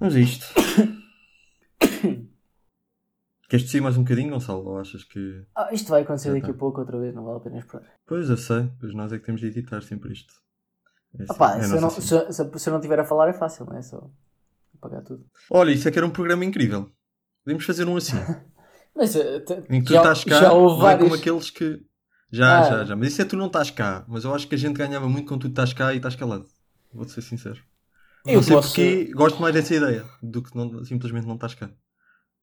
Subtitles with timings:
[0.00, 0.46] A isto.
[3.48, 4.64] Queres descer mais um bocadinho, Gonçalo?
[4.66, 5.44] Ou achas que.
[5.54, 6.52] Ah, isto vai acontecer Já daqui tá.
[6.52, 7.86] a pouco outra vez, não vale a pena esperar.
[8.04, 10.34] Pois eu sei, pois nós é que temos de editar sempre isto.
[11.18, 13.28] É assim, Opá, é se, eu não, se, se- se eu não estiver a falar
[13.28, 13.82] é fácil, não é?
[13.82, 14.10] Só
[14.76, 15.24] apagar tudo.
[15.50, 16.90] Olha, isso é que era um programa incrível.
[17.44, 18.16] Podemos fazer um assim.
[18.94, 21.08] Mas eh, Em que tu já, estás cá, já houve não é vários.
[21.08, 21.82] como aqueles que.
[22.32, 22.62] Já, Ah.
[22.64, 22.96] já, já.
[22.96, 24.04] Mas isso é tu não estás cá.
[24.08, 26.46] Mas eu acho que a gente ganhava muito quando tu estás cá e estás calado.
[26.92, 27.60] Vou-te ser sincero.
[28.26, 31.54] Eu não sei posso- porque gosto mais dessa ideia do que não- simplesmente não estás
[31.54, 31.70] cá.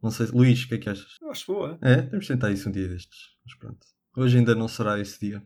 [0.02, 0.28] Não sei.
[0.28, 1.18] Luís, o que é que achas?
[1.22, 1.78] Eu acho boa.
[1.82, 3.20] É, vamos tentar isso um dia destes.
[3.46, 3.86] Mas pronto.
[4.18, 5.42] Hoje ainda não será esse dia.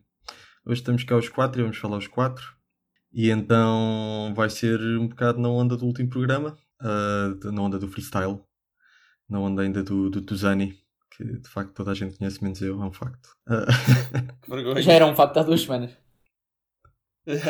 [0.66, 2.56] Hoje estamos cá os quatro e vamos falar os quatro.
[3.14, 6.58] E então vai ser um bocado na onda do último programa.
[7.40, 8.40] de- na onda do freestyle.
[9.30, 10.78] Na onda ainda do, do Tuzani.
[11.16, 13.30] Que de facto toda a gente conhece, menos eu, é um facto.
[14.48, 14.82] Vergonha.
[14.84, 15.98] Já era um facto há duas semanas.
[17.26, 17.46] mas,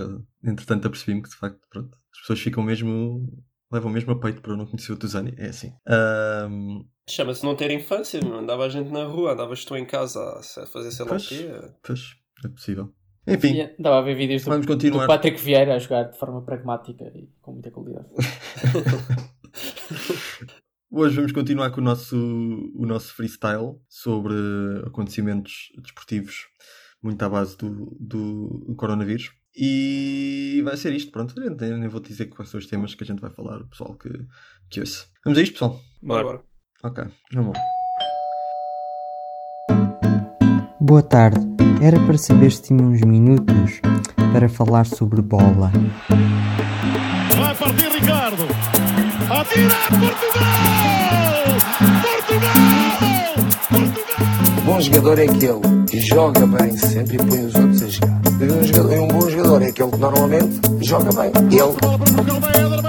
[0.00, 3.26] ah, entretanto apercebi-me que de facto pronto, as pessoas ficam mesmo.
[3.72, 5.34] levam mesmo a peito para eu não conhecer o Tuzani.
[5.38, 5.72] É assim.
[5.86, 8.38] Ahm, Chama-se não ter infância, meu.
[8.38, 11.26] Andava a gente na rua, andavas tu em casa a fazer sei lá o Pois.
[11.28, 11.50] quê.
[11.82, 12.00] pois,
[12.44, 12.92] é possível.
[13.26, 15.06] Enfim, E Estava a ver vídeos do, vamos do continuar.
[15.06, 18.08] Patrick Vieira a jogar de forma pragmática e com muita qualidade.
[20.90, 22.16] Hoje vamos continuar com o nosso,
[22.74, 24.34] o nosso freestyle sobre
[24.86, 26.46] acontecimentos desportivos
[27.02, 29.32] muito à base do, do coronavírus.
[29.54, 31.34] E vai ser isto, pronto.
[31.40, 33.94] Eu nem vou dizer quais são os temas que a gente vai falar, o pessoal
[33.94, 34.08] que,
[34.70, 35.06] que ouça.
[35.24, 35.80] Vamos a isto, pessoal?
[36.02, 36.40] Bora, bora.
[36.82, 37.62] Ok, vamos lá.
[40.80, 41.40] Boa tarde.
[41.80, 43.80] Era para saber se tinha uns minutos
[44.32, 45.70] para falar sobre bola.
[47.36, 48.44] Vai partir Ricardo.
[49.30, 51.42] Atira Portugal!
[52.02, 52.71] Portugal!
[54.62, 55.60] Um bom jogador é aquele
[55.90, 58.20] que joga bem sempre e põe os outros a jogar.
[58.40, 61.32] E um, jogador- e um bom jogador é aquele que normalmente joga bem.
[61.50, 62.82] Ele!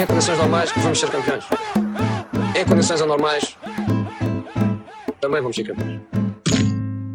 [0.00, 1.44] Em condições normais, vamos ser campeões.
[2.56, 3.56] Em condições anormais,
[5.20, 6.00] também vamos ser campeões.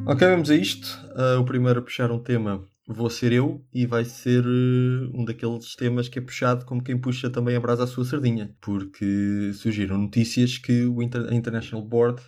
[0.05, 0.87] Ok, vamos a isto.
[1.15, 2.61] Ah, o primeiro a puxar um tema
[2.91, 6.97] vou ser eu e vai ser eh, um daqueles temas que é puxado como quem
[6.99, 12.19] puxa também a brasa à sua sardinha, porque surgiram notícias que o Inter- International Board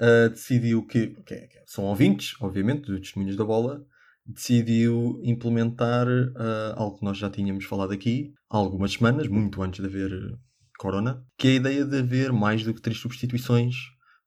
[0.00, 3.84] ah, decidiu que, que é- que são ouvintes, obviamente, dos testemunhos da bola,
[4.26, 6.06] decidiu implementar
[6.36, 10.10] ah, algo que nós já tínhamos falado aqui há algumas semanas, muito antes de haver
[10.78, 13.74] corona, que é a ideia de haver mais do que três substituições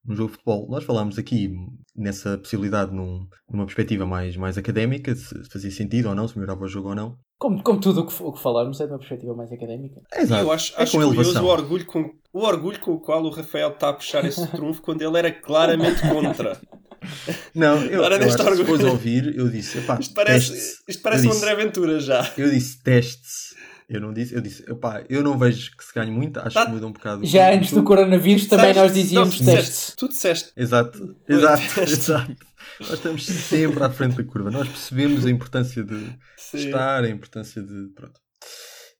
[0.07, 0.67] no jogo de futebol.
[0.69, 1.53] Nós falámos aqui
[1.95, 6.63] nessa possibilidade num- numa perspectiva mais, mais académica, se fazia sentido ou não, se melhorava
[6.63, 7.17] o jogo ou não.
[7.39, 10.01] Como, como tudo o que, o que falamos é de uma perspectiva mais académica.
[10.13, 10.43] É exato.
[10.43, 11.45] Eu acho, é acho com curioso elevação.
[11.45, 14.81] o orgulho, com, o orgulho com o qual o Rafael está a puxar esse trunfo
[14.81, 16.59] quando ele era claramente contra.
[17.53, 18.65] Não, eu, Agora eu acho que orgulho.
[18.65, 22.33] fores ouvir, eu disse, Isto parece, isto parece Eu um disse- André Ventura já.
[22.35, 23.46] Eu disse teste-se.
[23.89, 24.65] Eu não disse, eu disse,
[25.09, 26.65] eu não vejo que se ganhe muito, acho Tá.
[26.65, 27.25] que muda um bocado.
[27.25, 29.69] Já antes do coronavírus também nós dizíamos não, testes.
[29.73, 30.51] disseste- Tu disseste.
[30.57, 32.35] Exato, exato, exato.
[32.81, 34.51] Nós estamos sempre à frente da curva.
[34.51, 36.05] Nós percebemos a importância de
[36.35, 36.57] Sim.
[36.65, 37.87] estar, a importância de.
[37.95, 38.19] Pronto.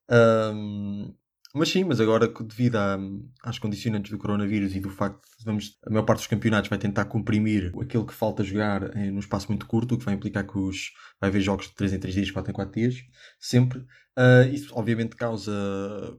[0.09, 1.12] Ahm,
[1.57, 2.78] mas sim, mas agora devido
[3.44, 6.79] às condicionantes do coronavírus e do facto de vamos, a maior parte dos campeonatos vai
[6.79, 10.45] tentar comprimir aquilo que falta jogar em, num espaço muito curto, o que vai implicar
[10.45, 12.95] que os, vai haver jogos de 3 em 3 dias, 4 em 4 dias,
[13.40, 13.85] sempre.
[14.18, 15.51] Ah, isso obviamente causa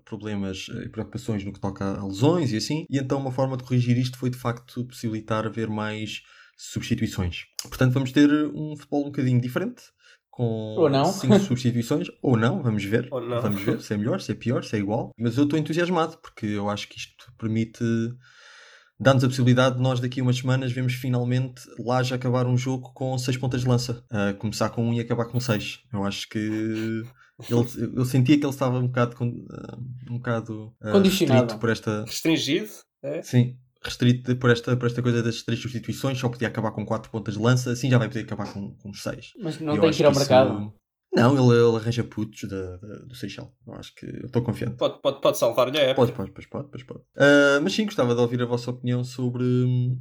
[0.05, 3.65] problemas e preocupações no que toca a lesões e assim, e então uma forma de
[3.65, 6.23] corrigir isto foi de facto possibilitar haver mais
[6.57, 7.47] substituições.
[7.63, 9.83] Portanto, vamos ter um futebol um bocadinho diferente,
[10.39, 11.05] com Ou não.
[11.07, 13.09] cinco substituições, ou não, vamos ver.
[13.11, 13.43] Ou não.
[13.43, 15.11] Vamos ver se é melhor, se é pior, se é igual.
[15.19, 17.83] Mas eu estou entusiasmado porque eu acho que isto permite
[19.01, 22.57] dá-nos a possibilidade de nós daqui a umas semanas vemos finalmente lá já acabar um
[22.57, 24.05] jogo com seis pontas de lança.
[24.39, 25.81] Começar com um e acabar com seis.
[25.93, 26.39] Eu acho que
[27.51, 29.17] ele- eu sentia que ele estava um bocado,
[29.51, 29.77] ah,
[30.11, 31.59] um bocado ah, Condicionado.
[31.59, 32.05] por esta.
[32.05, 32.69] Restringido.
[33.03, 33.23] É?
[33.23, 37.11] Sim, restrito por esta, por esta coisa das três substituições, só podia acabar com quatro
[37.11, 39.33] pontas de lança, assim já vai poder acabar com, com seis.
[39.41, 40.73] Mas não Eu tem que ir ao isso- mercado.
[41.11, 43.51] Não, ele, ele arranja putos da, da- do Seixal.
[43.67, 44.77] Eu acho que eu estou confiante.
[44.77, 45.95] Pode, pode, pode salvar-lhe a época.
[46.07, 47.01] Pode, pode, pois pode, pois pode.
[47.17, 49.43] Ah, mas sim, gostava de ouvir a vossa opinião sobre,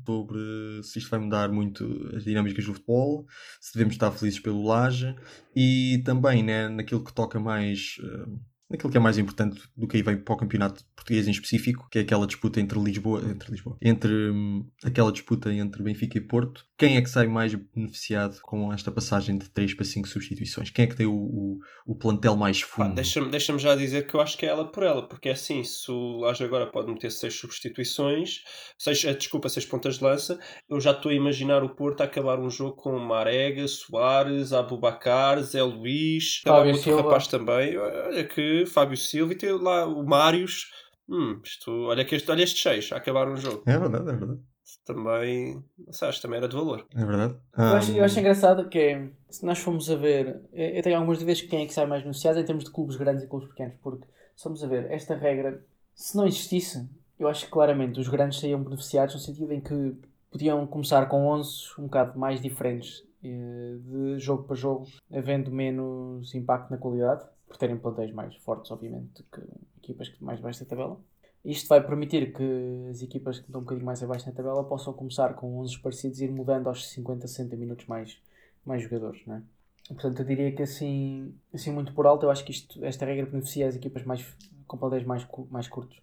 [0.06, 0.38] sobre
[0.84, 3.26] se isto vai mudar muito as dinâmicas do futebol,
[3.62, 5.16] se devemos estar felizes pelo Laje
[5.56, 8.28] e também né, naquilo que toca mais ah,
[8.70, 11.88] naquilo que é mais importante do que aí vem para o campeonato português em específico,
[11.90, 16.22] que é aquela disputa entre Lisboa, entre Lisboa, entre hum, aquela disputa entre Benfica e
[16.22, 16.66] Porto.
[16.78, 20.70] Quem é que sai mais beneficiado com esta passagem de 3 para 5 substituições?
[20.70, 22.96] Quem é que tem o, o, o plantel mais fundo?
[22.96, 25.64] Deixa-me deixa já dizer que eu acho que é ela por ela, porque é assim,
[25.64, 28.44] se o Laje agora pode meter seis substituições,
[28.78, 30.40] seis, eh, desculpa, seis pontas de lança,
[30.70, 35.42] eu já estou a imaginar o Porto a acabar um jogo com Marega, Soares, Abubacar,
[35.42, 37.02] Zé Luís, Fábio outro Silva.
[37.02, 40.72] rapaz também, olha que Fábio Silva e tem lá o Mários.
[41.10, 43.64] Hum, isto, olha, que este, olha estes seis a acabar um jogo.
[43.66, 44.42] É verdade, é verdade.
[44.86, 46.86] Também, que também era de valor.
[46.94, 47.36] É verdade.
[47.58, 51.20] Eu acho, eu acho engraçado que é, se nós formos a ver, eu tenho algumas
[51.20, 53.48] dúvidas que quem é que sai mais beneficiado em termos de clubes grandes e clubes
[53.50, 54.06] pequenos, porque
[54.36, 55.64] se formos a ver, esta regra,
[55.96, 56.88] se não existisse,
[57.18, 59.96] eu acho que claramente os grandes saíam beneficiados no sentido em que
[60.30, 61.50] podiam começar com 11
[61.80, 67.58] um bocado mais diferentes eh, de jogo para jogo, havendo menos impacto na qualidade, por
[67.58, 69.42] terem plantéis mais fortes, obviamente, que
[69.82, 71.00] equipas que mais baixo da tabela.
[71.46, 74.92] Isto vai permitir que as equipas que estão um bocadinho mais abaixo na tabela possam
[74.94, 78.18] começar com 11 parecidos e ir mudando aos 50, 60 minutos mais,
[78.66, 79.42] mais jogadores, não é?
[79.88, 83.26] Portanto, eu diria que assim, assim muito por alto, eu acho que isto, esta regra
[83.26, 84.26] beneficia as equipas mais,
[84.68, 85.98] com plantéis mais, mais curtos.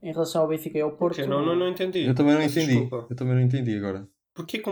[0.00, 2.04] Em relação ao Benfica e ao Porto, não, não, não entendi.
[2.04, 2.66] Eu também não entendi.
[2.66, 3.06] desculpa.
[3.10, 4.06] Eu também não entendi agora.
[4.34, 4.62] Porquê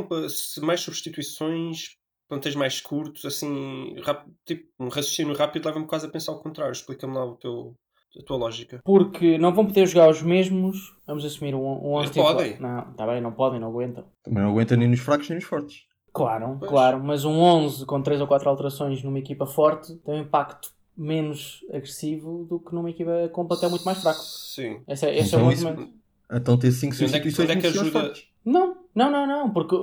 [0.61, 1.97] mais substituições,
[2.33, 6.73] plantéis mais curtos, assim, rap- tipo, um raciocínio rápido leva-me quase a pensar ao contrário.
[6.73, 7.75] Explica-me lá o teu,
[8.19, 8.81] a tua lógica.
[8.85, 12.59] porque não vão poder jogar os mesmos, vamos assumir um, um 11 Eles podem.
[12.59, 14.05] Não, está bem, não podem, não aguentam.
[14.23, 15.83] Também não aguenta nem nos fracos nem nos fortes.
[16.15, 16.71] Claro, Pois.
[16.71, 20.71] claro, mas um 11 com 3 ou 4 alterações numa equipa forte tem um impacto
[20.97, 24.21] menos agressivo do que numa equipa com um plantel muito mais fraco.
[24.21, 24.81] Sim.
[24.89, 25.93] Esse é, esse Então é o isso- argumento.
[26.35, 28.25] Então ter 5 E onde é que- substituições é que ajuda- fortes.
[28.45, 29.77] Não, não, não, não, porque,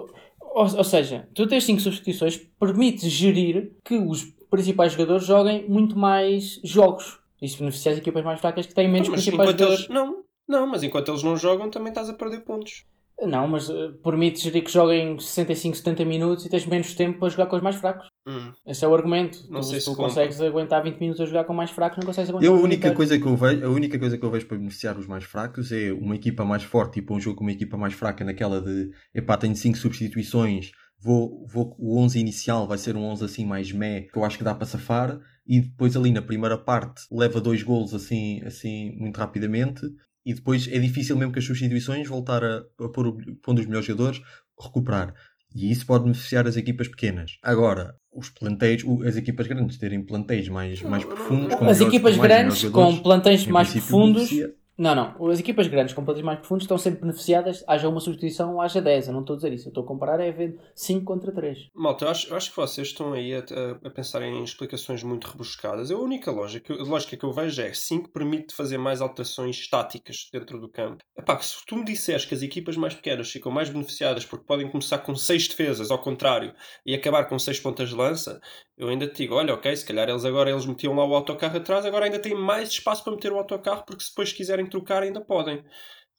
[0.54, 5.98] ou, ou seja, tu tens 5 substituições, permite gerir que os principais jogadores joguem muito
[5.98, 7.19] mais jogos.
[7.42, 9.80] Isso beneficia as equipas mais fracas que têm menos mas principais jogadores.
[9.80, 12.86] eles, não, não, mas enquanto eles não jogam também estás a perder pontos.
[13.22, 17.30] Não, mas eh, permite gerir que joguem 65, 70 minutos e tens menos tempo para
[17.30, 18.09] jogar com os mais fracos.
[18.30, 18.54] Hum.
[18.68, 19.40] Esse é o argumento.
[19.50, 20.06] Não tu, sei se tu compra.
[20.06, 22.64] consegues aguentar 20 minutos a jogar com mais fracos, não consegues aguentar Eu, a um
[22.64, 25.24] única coisa que eu vejo, a única coisa que eu vejo para beneficiar os mais
[25.24, 28.24] fracos é uma equipa mais forte e para um jogo com uma equipa mais fraca
[28.24, 33.26] naquela de epá, tenho 5 substituições, vou, vou, o 11 inicial vai ser um 11
[33.26, 36.58] assim mais meh, que eu acho que dá para safar, e depois ali na primeira
[36.58, 39.81] parte leva dois golos assim, assim muito rapidamente,
[40.24, 43.66] e depois é difícil mesmo que as substituições voltar a, a pôr, o, pondo os
[43.66, 44.22] melhores jogadores,
[44.62, 45.14] recuperar.
[45.56, 47.38] E isso pode beneficiar as equipas pequenas.
[47.42, 51.56] Agora, os plantéis, as equipas grandes terem plantéis mais, mais profundos.
[51.56, 54.30] com As equipas grandes com plantéis mais profundos.
[54.30, 54.54] beneficia.
[54.80, 55.30] Não, não.
[55.30, 58.81] As equipas grandes com plantéis mais profundos estão sempre beneficiadas, haja uma substituição ou haja
[58.81, 59.08] 10.
[59.08, 59.68] Eu não estou a dizer isso.
[59.68, 61.68] Eu estou a comparar é ver 5 contra 3.
[61.76, 63.40] Malta, eu acho, eu acho que vocês estão aí a,
[63.84, 65.92] a- pensar em explicações muito rebuscadas.
[65.92, 70.30] A única lógica, a lógica que eu vejo é 5 permite fazer mais alterações estáticas
[70.31, 71.04] dentro do campo.
[71.18, 74.72] Epá, se tu me disseres que as equipas mais pequenas ficam mais beneficiadas porque podem
[74.72, 76.54] começar com 6 defesas, ao contrário,
[76.86, 78.40] e acabar com 6 pontas de lança,
[78.78, 81.58] eu ainda te digo, olha, ok, se calhar eles agora eles metiam lá o autocarro
[81.58, 85.04] atrás, agora ainda têm mais espaço para meter o autocarro porque se depois quiserem trocar
[85.04, 85.63] ainda podem.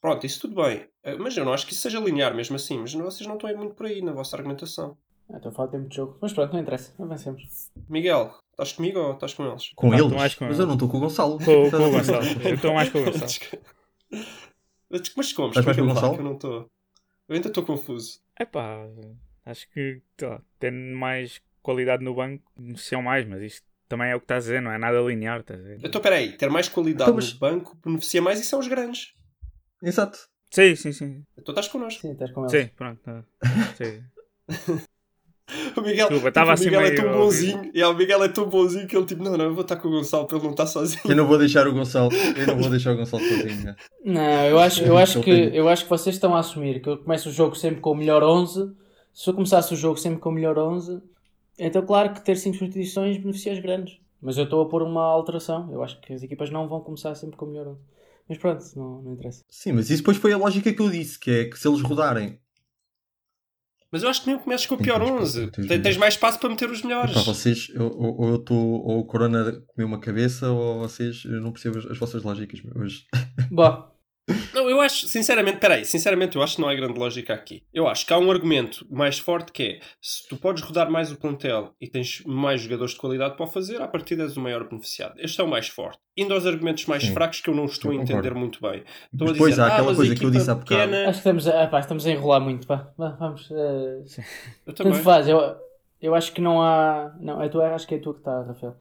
[0.00, 0.88] Pronto, isso tudo bem.
[1.02, 2.78] Eh, Mas eu não acho que isso seja linear mesmo assim.
[2.78, 4.96] Mas vocês não estão a ir muito por aí na vossa argumentação.
[5.30, 6.18] Ah, Estou a falar de tempo de jogo.
[6.20, 6.94] Mas pronto, não interessa.
[7.02, 7.70] Avancemos.
[7.88, 9.70] Miguel, estás comigo ou estás com eles?
[9.76, 10.04] Com Não, eles?
[10.06, 11.38] estou mais com Mas eu não estou com o Gonçalo.
[11.38, 12.24] Com, com o Gonçalo.
[12.44, 13.30] Eu estou mais com o Gonçalo.
[14.90, 15.48] Mas mas como?
[15.48, 16.16] Estás mais com o Gonçalo?
[16.16, 16.70] eu não estou.
[17.28, 18.20] Eu ainda estou confuso.
[18.38, 18.86] Epá,
[19.44, 24.20] acho que, lá, tendo mais qualidade no banco, beneficiam mais, mas isto também é o
[24.20, 25.78] que estás a dizer, não é nada linear, estás a ver?
[25.84, 29.12] Então, peraí, ter mais qualidade Então, mas- no banco beneficia mais e são os grandes.
[29.82, 30.18] Exato.
[30.50, 31.22] Sim, sim, sim.
[31.38, 32.00] Então estás connosco.
[32.00, 32.52] Sim, estás com eles.
[32.52, 33.00] Sim, pronto.
[33.02, 33.22] tá.
[33.76, 34.02] Sim.
[35.76, 37.70] O Miguel, Desculpa, estava o assim Miguel é tão bonzinho.
[37.74, 39.88] E o Miguel é tão bonzinho que ele tipo, não, não, eu vou estar com
[39.88, 41.00] o Gonçalo para ele não estar sozinho.
[41.04, 42.08] Eu não vou deixar o Gonçalo.
[42.36, 43.64] Eu não vou deixar o Gonçalo sozinho.
[43.64, 43.76] né?
[44.04, 46.98] Não, eu acho, eu, acho que, eu acho que vocês estão a assumir que eu
[46.98, 48.72] começo o jogo sempre com o melhor 11.
[49.12, 51.02] Se eu começasse o jogo sempre com o melhor 11,
[51.66, 53.98] então claro que ter 5 substituições beneficia os grandes.
[54.22, 55.72] Mas eu estou a pôr uma alteração.
[55.72, 57.80] Eu acho que as equipas não vão começar sempre com o melhor 11.
[58.28, 59.42] Mas pronto, não, não interessa.
[59.48, 61.80] Sim, mas isso depois foi a lógica que eu disse, que é que se eles
[61.80, 62.38] rodarem.
[63.92, 65.40] Mas eu acho que mesmo começas com o pior mais 11.
[65.40, 66.14] espaço, tens Tens, mais.
[66.14, 67.10] espaço para meter os melhores.
[67.10, 71.40] Epá, vocês, eu- ou, eu estou, ou o Corona comeu uma cabeça, ou vocês, eu
[71.40, 72.62] não percebo as, as vossas lógicas.
[72.76, 73.06] Hoje.
[73.50, 73.90] Bom,
[74.54, 77.62] Não, eu acho, sinceramente, peraí, sinceramente, eu acho que não há grande lógica aqui.
[77.72, 81.10] Eu acho que há um argumento mais forte que é se tu podes rodar mais
[81.12, 84.40] o plantel e tens mais jogadores de qualidade para o fazer, a partir és o
[84.40, 85.14] maior beneficiado.
[85.18, 85.98] Este é o mais forte.
[86.16, 87.12] Indo aos argumentos mais Sim.
[87.14, 88.82] fracos que eu não estou Eu a entender muito bem.
[89.12, 90.80] Estou a dizer, há ah, aquela mas coisa a que eu disse há bocado.
[90.80, 92.66] pequena- acho que estamos a, ah, pá, estamos a enrolar muito.
[92.66, 92.92] Pá.
[92.96, 93.50] Vamos.
[93.50, 94.02] eh,
[94.66, 94.92] Eu também.
[94.92, 95.28] tanto faz.
[95.28, 95.56] Eu,
[96.02, 97.14] eu acho que não há.
[97.20, 98.76] Não, é tu, acho que é tu que está, Rafael.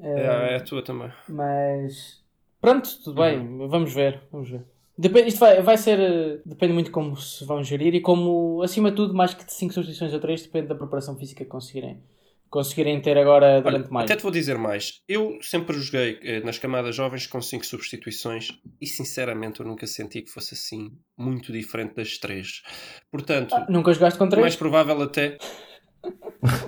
[0.00, 1.10] É, é a tua também.
[1.28, 2.22] Mas
[2.60, 4.64] pronto, tudo bem, vamos ver, vamos ver.
[4.98, 6.00] Depende, isto vai, vai ser.
[6.00, 9.44] eh, Depende muito de como se vão gerir e como, acima de tudo, mais que
[9.44, 12.02] de 5 substituições ou 3, depende da preparação física que conseguirem,
[12.50, 14.10] conseguirem ter agora durante Olha, mais.
[14.10, 15.00] até te vou dizer mais.
[15.08, 20.22] Eu sempre joguei eh, nas camadas jovens com 5 substituições e sinceramente eu nunca senti
[20.22, 22.62] que fosse assim muito diferente das 3.
[23.10, 24.40] Portanto, Ah, nunca jogaste com o 3?
[24.42, 25.38] mais provável até.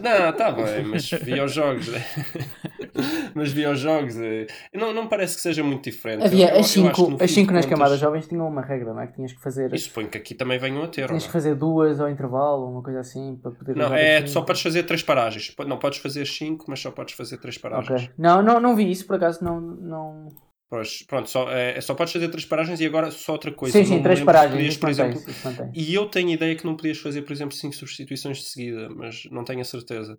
[0.01, 1.89] Não, tá bem, mas vi os jogos.
[1.89, 2.05] né?
[3.35, 4.17] mas vi os jogos.
[4.19, 6.25] eh, Não, não parece que seja muito diferente.
[6.25, 8.27] Havia Eu- as acho que 5 no as fim cinco de nas contas- camadas jovens
[8.27, 9.07] tinham uma regra, não é?
[9.07, 9.73] Que tinhas que fazer.
[9.73, 11.07] E suponho que aqui também venham a ter.
[11.07, 11.33] Tinhas que não?
[11.33, 14.47] fazer duas ao intervalo, uma coisa assim, para poder Não, é, as só cinco.
[14.47, 15.55] podes fazer 3 paragens.
[15.67, 18.03] Não podes fazer 5, mas só podes fazer 3 paragens.
[18.03, 18.11] Ok.
[18.19, 19.61] Não, não, não vi isso, por acaso não.
[19.61, 20.29] não...
[20.71, 23.77] Pois, pronto, só, é, só podes fazer 3 paragens e agora só outra coisa.
[23.77, 24.53] sim, sim, três paragens.
[24.53, 27.75] podias, por exemplo, mantém E eu tenho ideia que não podias fazer, por exemplo, 5
[27.75, 30.17] substituições de seguida, mas não tenho a certeza.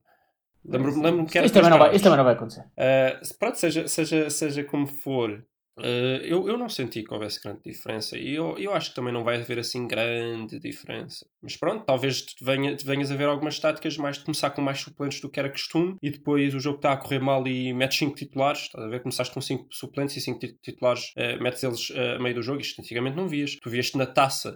[0.66, 2.62] Lembro-me lembro que era Isto também, três não vai, isto também não vai acontecer.
[2.62, 5.42] Uh, pronto, seja, seja, seja como for,
[5.82, 9.14] uh, eu, eu não senti que houvesse grande diferença e eu, eu acho que também
[9.14, 11.26] não vai haver assim grande diferença.
[11.42, 15.20] Mas pronto, talvez venha, venhas a ver algumas táticas mais de começar com mais suplentes
[15.20, 18.16] do que era costume e depois o jogo está a correr mal e metes 5
[18.16, 18.62] titulares.
[18.64, 19.02] Estás a ver?
[19.02, 22.62] Começaste com 5 suplentes e 5 titulares, uh, metes eles uh, a meio do jogo.
[22.62, 23.58] Isto antigamente não vias.
[23.62, 24.56] Tu vieste na taça,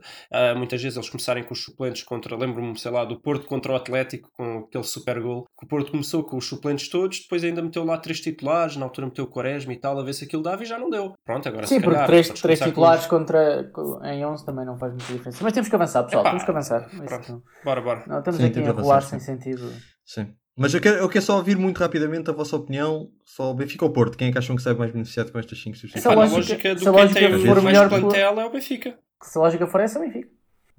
[0.56, 3.76] muitas vezes eles começarem com os suplentes contra, lembro-me, sei lá, do Porto contra o
[3.76, 5.46] Atlético com aquele super gol.
[5.58, 8.86] Que o Porto começou com os suplentes todos, depois ainda meteu lá 3 titulares, na
[8.86, 11.15] altura meteu o Quaresma e tal, a ver se aquilo dava e já não deu.
[11.24, 13.72] Pronto, agora Sim, se porque calhar, três, podes três começar com titulares contra,
[14.14, 15.40] em 11 também não faz muita diferença.
[15.44, 16.90] Mas temos que avançar, pessoal, Epá, temos que avançar.
[17.06, 17.44] Pronto.
[17.64, 18.04] Bora, bora.
[18.08, 19.72] Não, estamos Sim, aqui temos a avançar, sem sentido.
[20.06, 20.34] Sim.
[20.58, 23.10] Mas eu quero, eu quero só ouvir muito rapidamente a vossa opinião.
[23.26, 24.18] Só o Benfica ou Porto?
[24.18, 26.16] Quem é que acham que sai mais beneficiado com estas 5 Essa substituições?
[26.16, 28.46] Pá, na lógica- lógica do se a quem lógica tem for mais melhor plantel é
[28.46, 28.98] o Benfica.
[29.22, 30.30] Se a lógica for essa, Benfica.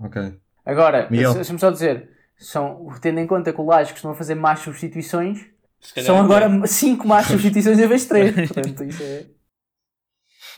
[0.01, 0.35] Ok.
[0.65, 5.45] Agora, deixa-me só dizer, são, tendo em conta que o Laje costuma fazer más substituições,
[5.79, 6.67] Se são não agora tem.
[6.67, 8.35] 5 más substituições em vez de 3.
[8.53, 9.27] Portanto, isso é.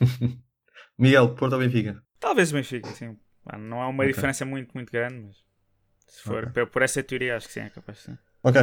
[0.99, 2.02] Miguel, Porto ou Benfica?
[2.21, 3.17] Talvez o Benfica, sim.
[3.59, 4.12] Não há uma Ok.
[4.12, 5.37] diferença muito, muito grande, mas
[6.07, 6.67] se for Ok.
[6.67, 8.19] por- essa teoria, acho que sim, é capaz de ser.
[8.43, 8.61] Ok.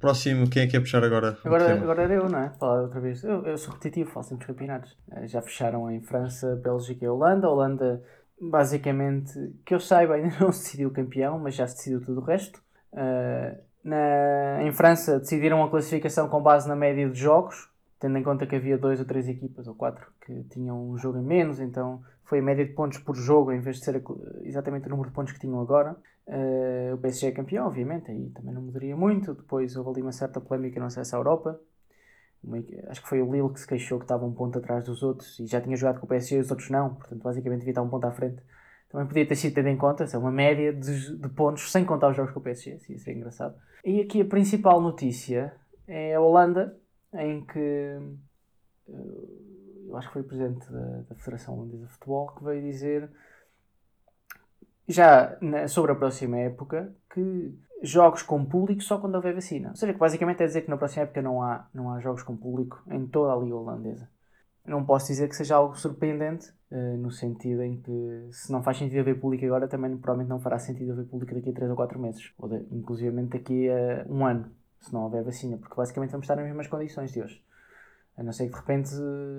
[0.00, 1.38] Próximo, quem é que é puxar agora?
[1.44, 2.50] Agora, agora era eu, não é?
[2.58, 3.22] Falar outra vez.
[3.22, 4.96] Eu, eu sou repetitivo, falo sempre dos campeonatos.
[5.12, 7.46] Eh, Já fecharam em França, Bélgica e Holanda.
[7.46, 8.02] A Holanda,
[8.40, 9.32] basicamente,
[9.64, 12.24] que eu saiba, ainda não se decidiu o campeão, mas já se decidiu tudo o
[12.24, 12.60] resto.
[12.92, 18.22] Eh, na, em França, decidiram a classificação com base na média de jogos, tendo em
[18.22, 21.60] conta que havia dois ou três equipas, ou quatro, que tinham um jogo a menos,
[21.60, 24.02] então foi a média de pontos por jogo, em vez de ser
[24.42, 25.96] exatamente o número de pontos que tinham agora.
[26.26, 29.34] Eh, o PSG é campeão, obviamente, aí também não mudaria muito.
[29.34, 31.60] Depois houve ali uma certa polémica no acesso à Europa.
[32.42, 32.58] Uma
[32.88, 35.38] acho que foi o Lille que se queixou que estava um ponto atrás dos outros
[35.40, 37.82] e já tinha jogado com o PSG e os outros não, portanto, basicamente devia estar
[37.82, 38.42] um ponto à frente.
[38.90, 42.10] Também podia ter sido tendo em conta, é uma média de, de pontos sem contar
[42.10, 43.56] os jogos com o PSG, isso ia engraçado.
[43.84, 45.54] E aqui a principal notícia
[45.86, 46.76] é a Holanda,
[47.14, 47.58] em que
[48.88, 48.92] eh,
[49.88, 53.10] eu acho que foi o presidente da, da Federação Holandesa de Futebol que veio dizer
[54.88, 59.70] já na- sobre a próxima época que jogos com público só quando houver vacina.
[59.70, 62.22] Ou seja, que basicamente é dizer que na próxima época não há, não há jogos
[62.22, 64.08] com público em toda a Liga Holandesa.
[64.66, 68.78] Não posso dizer que seja algo surpreendente, eh, no sentido em que se não faz
[68.78, 71.76] sentido haver público agora, também provavelmente não fará sentido haver público daqui a 3 ou
[71.76, 74.50] 4 meses, ou de, inclusivamente daqui a um ano,
[74.84, 77.42] se não houver vacina, porque basicamente vamos estar nas mesmas condições de hoje.
[78.16, 78.90] A não ser que de repente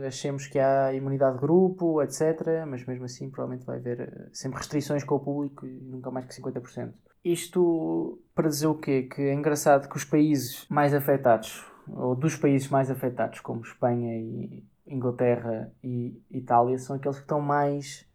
[0.05, 2.65] achemos que há imunidade de grupo, etc.
[2.67, 6.25] Mas mesmo assim, provavelmente vai haver eh, sempre restrições com o público e nunca mais
[6.25, 6.93] que 50%.
[7.23, 9.03] Isto para dizer o quê?
[9.03, 14.13] Que é engraçado que os países mais afetados, ou dos países mais afetados, como Espanha
[14.17, 18.05] e Inglaterra e Itália, são aqueles que estão mais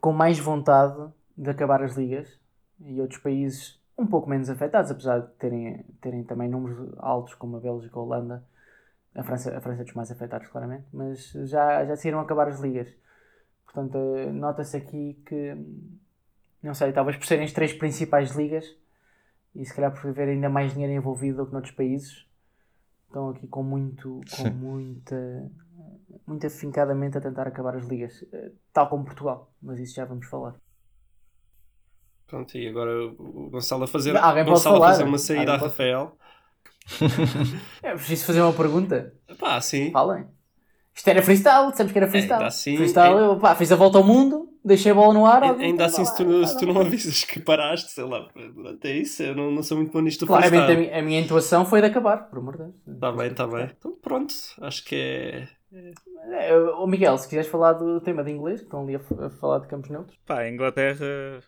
[0.00, 2.40] com mais vontade de acabar as ligas
[2.80, 7.56] e outros países um pouco menos afetados, apesar de terem, terem também números altos como
[7.56, 8.44] a Bélgica ou a Holanda.
[9.14, 12.60] A França, a França é dos mais afetados, claramente, mas já, já decidiram acabar as
[12.60, 12.88] ligas.
[13.64, 15.56] Portanto, eh, nota-se aqui que,
[16.62, 18.76] não sei, talvez por serem as três principais ligas
[19.54, 22.26] e se calhar por haver ainda mais dinheiro envolvido do que noutros países,
[23.06, 24.50] estão aqui com muito, com Sim.
[24.50, 25.50] muita,
[26.26, 30.26] muito afincadamente a tentar acabar as ligas, eh, tal como Portugal, mas isso já vamos
[30.26, 30.54] falar.
[32.30, 34.92] Pronto, e agora o Gonçalo a fazer, Alguém pode Gonçalo a falar.
[34.92, 36.16] fazer uma saída a pode- Rafael.
[37.82, 39.12] É preciso fazer uma pergunta.
[39.38, 39.90] Pá, sim.
[39.90, 40.26] Falem.
[40.94, 42.34] Isto era freestyle, dissemos que era freestyle.
[42.34, 45.42] Ainda assim- freestyle, eu pá, fiz a volta ao mundo, deixei a bola no ar.
[45.42, 46.72] alguém Ainda assim, lá, se tu, se lá, tu lá.
[46.74, 48.28] não avisas que paraste, sei lá,
[48.72, 50.90] até isso, eu não, não sou muito bom nisto do Claramente a, freestyle.
[50.92, 52.98] mi- a minha intuação foi de acabar, por amor de Deus.
[53.00, 53.70] Tá bem, tá bem.
[53.78, 55.48] Então pronto, acho que é...
[56.32, 59.14] É, Ô Miguel, se quiseres falar do tema de inglês, que estão ali a, f-
[59.24, 60.18] a falar de campos neutros.
[60.26, 61.40] Pá, a Inglaterra,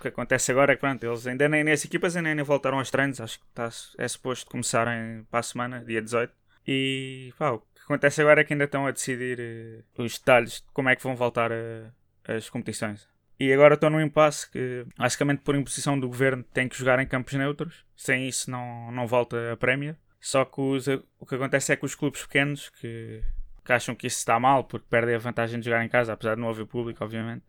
[0.00, 2.78] o que acontece agora é que pronto, eles ainda nem, as equipas ainda nem voltaram
[2.78, 6.32] aos treinos, acho que tá, é suposto começarem para a semana, dia 18.
[6.66, 10.54] E pá, o que acontece agora é que ainda estão a decidir eh, os detalhes
[10.62, 11.90] de como é que vão voltar a-
[12.26, 13.06] as competições.
[13.38, 17.06] E agora estão num impasse que, basicamente por imposição do governo, têm que jogar em
[17.06, 17.84] campos neutros.
[17.96, 19.96] Sem isso não, não volta a Premier.
[20.20, 20.86] Só que os-
[21.18, 23.22] o que acontece é que os clubes pequenos, que,
[23.64, 26.34] que acham que isso está mal, porque perdem a vantagem de jogar em casa, apesar
[26.36, 27.44] de não haver público, obviamente,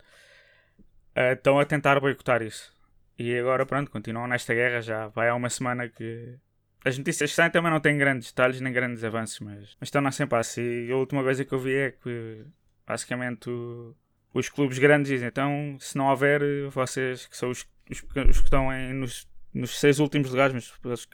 [1.15, 2.71] eh, estão a tentar boicotar isso.
[3.17, 5.07] E agora, pronto, continuam nesta guerra já.
[5.09, 6.35] Vai há uma semana que
[6.83, 10.01] as notícias que saem também não têm grandes detalhes nem grandes avanços, mas, mas estão
[10.01, 10.61] nessa impasse.
[10.61, 12.43] E a última coisa que eu vi é que,
[12.87, 13.95] basicamente, o-
[14.33, 18.43] os clubes grandes dizem: então, se não houver, vocês que são os, os, os que
[18.45, 21.07] estão em- nos, nos seis últimos lugares, mas os,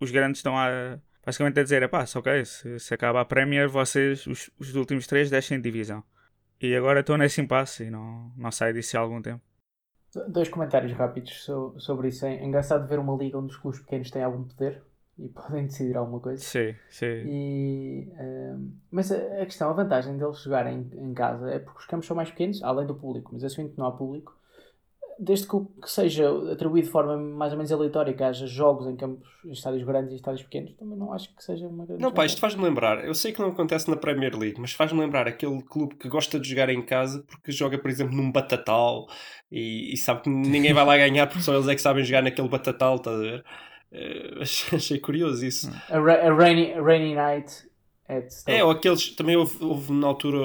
[0.00, 3.68] os grandes estão a, basicamente a dizer: pá, se ok, se, se acaba a Premier,
[3.68, 6.02] vocês, os, os últimos três, descem de divisão.
[6.66, 9.42] E agora estou nesse impasse e não, não saio disso há algum tempo.
[10.28, 12.26] Dois comentários rápidos so- sobre isso.
[12.26, 14.82] É engraçado ver uma liga onde os clubes pequenos têm algum poder
[15.18, 16.42] e podem decidir alguma coisa.
[16.42, 17.28] Sim, sim.
[17.28, 21.86] E, ehm, mas a, a questão, a vantagem deles jogarem em casa é porque os
[21.86, 23.30] campos são mais pequenos, além do público.
[23.32, 24.36] Mas assumindo que não há público,
[25.22, 28.96] desde que, que seja atribuído de forma mais ou menos aleatória, que haja jogos em
[28.96, 32.10] campos, em estádios grandes e estádios pequenos, também não acho que seja uma grande Não,
[32.10, 33.04] pá, isto faz-me lembrar.
[33.04, 36.40] Eu sei que não acontece na Premier League, mas faz-me lembrar aquele clube que gosta
[36.40, 39.06] de jogar em casa porque joga, por exemplo, num batatal
[39.52, 42.22] e, e sabe que ninguém vai lá ganhar porque só eles é que sabem jogar
[42.22, 43.44] naquele batatal, estás a ver?
[43.92, 44.38] Eh,
[44.74, 45.70] achei- curioso isso.
[45.90, 47.68] A, ra- a rainy, a rainy Night.
[48.46, 50.38] É, ou aqueles, também houve, houve na altura,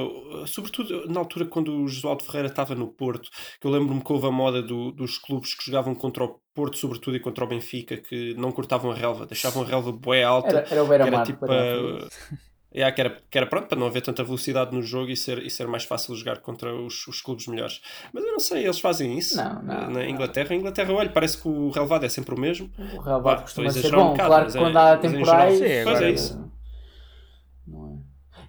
[0.48, 3.30] sobretudo na altura quando o Josualdo Ferreira estava no Porto,
[3.60, 6.78] que eu lembro-me que houve a moda do- dos clubes que jogavam contra o Porto,
[6.78, 10.50] sobretudo, e contra o Benfica, que não cortavam a relva, deixavam a relva bué alta.
[10.50, 12.08] Era, era o era tipo a-
[12.72, 15.40] É, que, era, que era pronto para não haver tanta velocidade no jogo e ser,
[15.46, 17.82] e ser mais fácil jogar contra os, os clubes melhores.
[18.14, 20.10] Mas eu não sei, eles fazem isso Não, não, na não.
[20.10, 20.52] Inglaterra.
[20.52, 22.70] A Inglaterra, olha, parece que o relevado é sempre o mesmo.
[22.78, 24.12] O relevado Pá, costuma a ser exagerar um bom.
[24.12, 25.58] bocado, claro que é- quando há mas em temporais.
[25.58, 26.55] geral, sim, Pois é eh, isso.
[27.68, 27.98] Não é.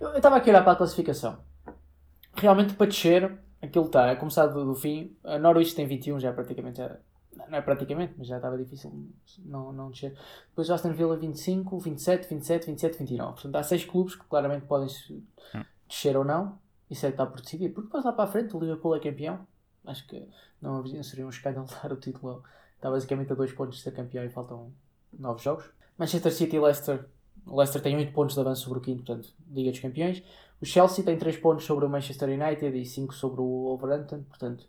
[0.01, 1.39] Eu estava aqui a olhar para a classificação.
[2.35, 5.17] Realmente para descer, aquilo está, é começar do, do fim.
[5.25, 6.97] A Norwich tem 21, já praticamente já.
[7.49, 8.93] Não é praticamente, mas já estava difícil
[9.45, 10.17] não, não descer.
[10.49, 13.33] Depois o Aston Villa 25, 27, 27, 27, 29.
[13.35, 14.89] Portanto, há 6 clubes que claramente podem
[15.55, 15.65] Hum.
[15.89, 16.59] descer ou não.
[16.91, 17.71] Isso é que está por decidir.
[17.71, 19.47] Porque depois lá para a frente o Liverpool é campeão.
[19.85, 20.29] Acho que
[20.61, 22.43] não não seria um escândalo dar o título.
[22.75, 24.73] Está basicamente a 2 pontos de ser campeão e faltam
[25.13, 25.71] 9 jogos.
[25.99, 27.07] Manchester City e Leicester.
[27.47, 30.23] O Leicester tem 8 pontos de avanço sobre o quinto, portanto, Liga dos Campeões.
[30.61, 34.67] O Chelsea tem 3 pontos sobre o Manchester United e 5 sobre o Wolverhampton, portanto,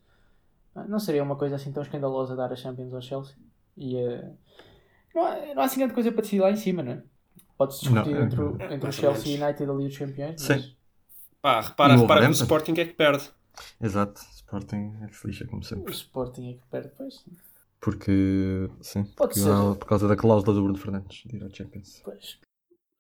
[0.88, 3.36] não seria uma coisa assim tão escandalosa dar a Champions ao Chelsea.
[3.76, 4.32] E eh,
[5.16, 7.04] não, há, não há assim grande coisa para decidir lá em cima, não é?
[7.58, 9.44] Pode-se discutir Não, entre, o- é, entre o mais ou Chelsea e o.
[9.44, 10.54] United ali dos campeões, Sim.
[10.54, 10.76] mas
[11.42, 12.32] Pá, repara, o repara que o?
[12.34, 13.30] Sporting é que perde.
[13.82, 15.92] Exato, Sporting é que se lixa, como o sempre.
[15.94, 17.26] Sporting é que perde depois.
[17.80, 22.02] Porque, sim, Pode porque por causa da cláusula do Bruno Fernandes de ir à Champions.
[22.04, 22.40] Pois.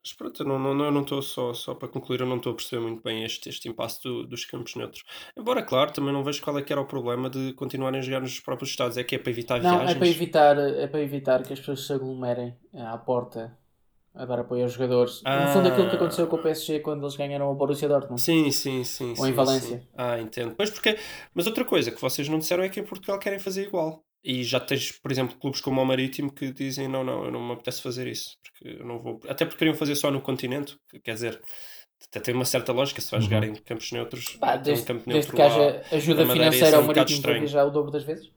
[0.07, 2.53] Mas pronto, eu não estou não, não estou só, só para concluir, eu não estou
[2.53, 5.03] a perceber muito bem este, este impasse do- dos campos neutros.
[5.35, 8.21] Embora, claro, também não vejo qual é que era o problema de continuarem a jogar
[8.21, 8.95] nos próprios estados.
[8.95, 9.91] É que é para evitar Não, viagens.
[9.91, 13.57] é para, evitar, é para evitar que as pessoas se aglomerem eh, à porta
[14.15, 15.21] a dar apoio aos jogadores.
[15.23, 15.47] No Ah.
[15.47, 18.21] fundo, aquilo que aconteceu com o PSG quando eles ganharam o Borussia Dortmund.
[18.21, 19.09] Sim, sim, sim.
[19.09, 19.77] Ou em sim, Valência.
[19.79, 19.87] sim.
[19.95, 20.55] Ah, entendo.
[20.55, 20.97] Pois porque...
[21.35, 24.03] Mas outra coisa que vocês não disseram é que em Portugal querem fazer igual.
[24.29, 27.47] E já tens, por exemplo, clubes como o Marítimo que dizem não, não, eu não
[27.47, 28.37] me apetece fazer isso.
[28.43, 29.21] Porque eu não vou...
[29.25, 30.77] Até porque queriam fazer só no continente.
[30.89, 31.41] que Quer dizer,
[32.09, 34.25] até tem uma certa lógica se vai jogar em campos neutros.
[34.25, 35.47] Ter um desde, campo desde neutro que lá.
[35.47, 37.39] haja ajuda financeira ser ao um Marítimo para estranho.
[37.39, 38.29] viajar o dobro das vezes.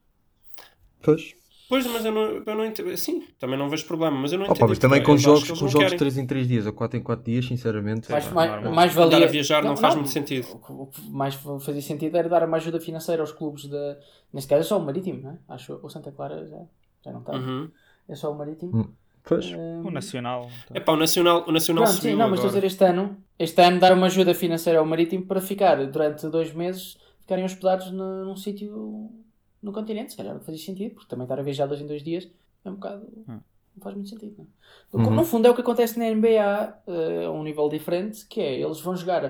[1.02, 1.34] Pois.
[1.70, 2.94] Pois, mas eu não, eu não entendo.
[2.98, 4.68] Sim, também não vejo problema, mas eu não Opa, entendo.
[4.68, 5.98] mas também com jogos, com não jogos querem.
[5.98, 8.10] 3 em 3 dias ou 4 em 4 dias, sinceramente.
[8.10, 8.72] Mais, é, mais, normal.
[8.74, 9.16] mais valia.
[9.16, 10.46] Andar a viajar não faz muito sentido.
[10.68, 13.96] O que- mais fazia sentido era dar uma ajuda financeira aos clubes da.
[14.34, 15.38] Neste caso é só o Marítimo, não é?
[15.48, 16.58] Acho o Santa Clara já,
[17.04, 17.32] já não está.
[17.36, 17.70] Uhum.
[18.08, 18.76] É só o Marítimo.
[18.76, 18.88] Hum,
[19.22, 19.46] Pois.
[19.52, 20.48] Hum, O Nacional.
[20.74, 22.84] É pá, o Nacional, o Nacional Pronto, subiu sim, não, mas estou a dizer este
[22.84, 27.44] ano, este ano dar uma ajuda financeira ao Marítimo para ficar durante dois meses, ficarem
[27.44, 29.10] hospedados no- num sítio
[29.62, 32.02] no continente, se calhar não fazia sentido, porque também estar a viajar dois em dois
[32.02, 32.28] dias
[32.64, 33.06] é um bocado.
[33.28, 33.40] Hum.
[33.76, 34.34] Não faz muito sentido,
[34.92, 35.06] não é?
[35.06, 35.14] Uhum.
[35.14, 38.60] No fundo é o que acontece na NBA eh, a um nível diferente, que é
[38.60, 39.24] eles vão jogar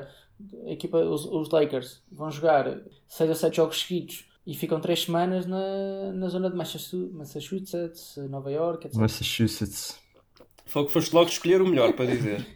[0.67, 5.03] a equipa, os, os Lakers vão jogar 6 ou 7 jogos seguidos e ficam 3
[5.03, 8.99] semanas na, na zona de Massachu- Massachusetts, Nova York, etc.
[8.99, 9.99] Massachusetts.
[10.65, 12.47] Foi que foste logo escolher o melhor para dizer.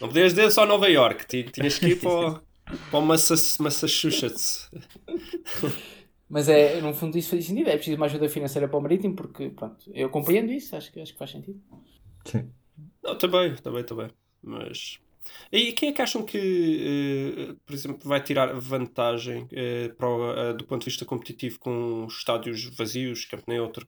[0.00, 2.40] Não podias dizer só Nova York, ti- tinhas que ir para o,
[2.90, 4.68] para o Massachusetts.
[6.30, 7.68] Mas é, no fundo, isso faz sentido.
[7.68, 11.00] É preciso uma ajuda financeira para o Marítimo, porque, pronto, eu compreendo isso, acho que,
[11.00, 11.60] acho que faz sentido.
[12.24, 12.48] Sim.
[13.02, 14.08] Não, também, também, também.
[14.42, 14.98] Mas.
[15.52, 16.38] E quem é que acham que,
[17.50, 21.58] eh, por exemplo, vai tirar vantagem eh, para o- eh, do ponto de vista competitivo
[21.58, 23.86] com estádios vazios, campo neutro?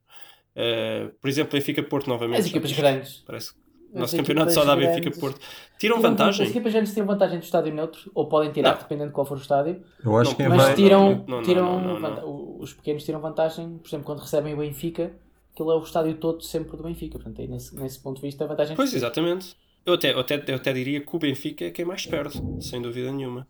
[0.55, 2.41] Eh, por exemplo, Benfica Porto novamente.
[2.41, 3.23] As equipas grandes.
[3.27, 3.53] Parece.
[3.93, 5.41] Nosso campeonato só dá Benfica grandes- Porto.
[5.79, 6.45] Tiram vantagem?
[6.45, 8.79] As equipas grandes tiram vantagem do estádio neutro, ou podem tirar, Não.
[8.79, 9.83] dependendo de qual for o estádio.
[10.05, 10.75] Eu acho Não, que quem Mas vai.
[10.75, 15.13] tiram, não, vanta- os pequenos tiram vantagem, por exemplo, quando recebem o Benfica,
[15.53, 17.19] aquilo é o estádio todo sempre do Benfica.
[17.19, 19.55] Portanto, aí nesse, nesse ponto de vista, a vantagem Pois, exatamente.
[19.85, 22.81] Eu até, eu, até, eu até diria que o Benfica é quem mais perde, sem
[22.81, 23.47] dúvida nenhuma.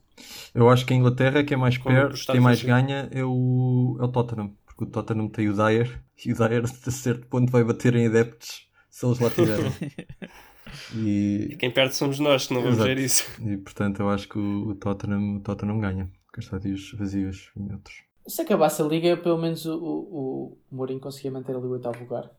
[0.55, 3.97] Eu acho que a Inglaterra é quem mais Como perde, quem mais ganha é o,
[4.01, 4.51] é o Tottenham.
[4.65, 8.07] Porque o Tottenham tem o Dyer e o Dyer a certo ponto vai bater em
[8.07, 9.73] adeptos se eles lá tiverem.
[10.95, 12.89] E e, quem perde somos nós, que não vamos Exato.
[12.89, 13.25] ver isso.
[13.43, 16.11] e portanto eu acho que o, o Tottenham, o Tottenham ganha.
[16.33, 18.05] Com estádios vazios e neutros.
[18.27, 21.99] Se acabasse a liga, pelo menos o, o, o Mourinho conseguia manter ali o oitavo
[21.99, 22.31] lugar.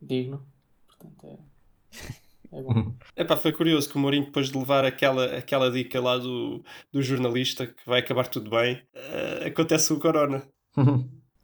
[0.00, 0.42] Digno.
[0.86, 2.94] Portanto, é, é bom.
[3.14, 7.02] Epá, foi curioso que o Mourinho, depois de levar aquela, aquela dica lá do, do
[7.02, 10.42] jornalista que vai acabar tudo bem, eh, acontece o Corona.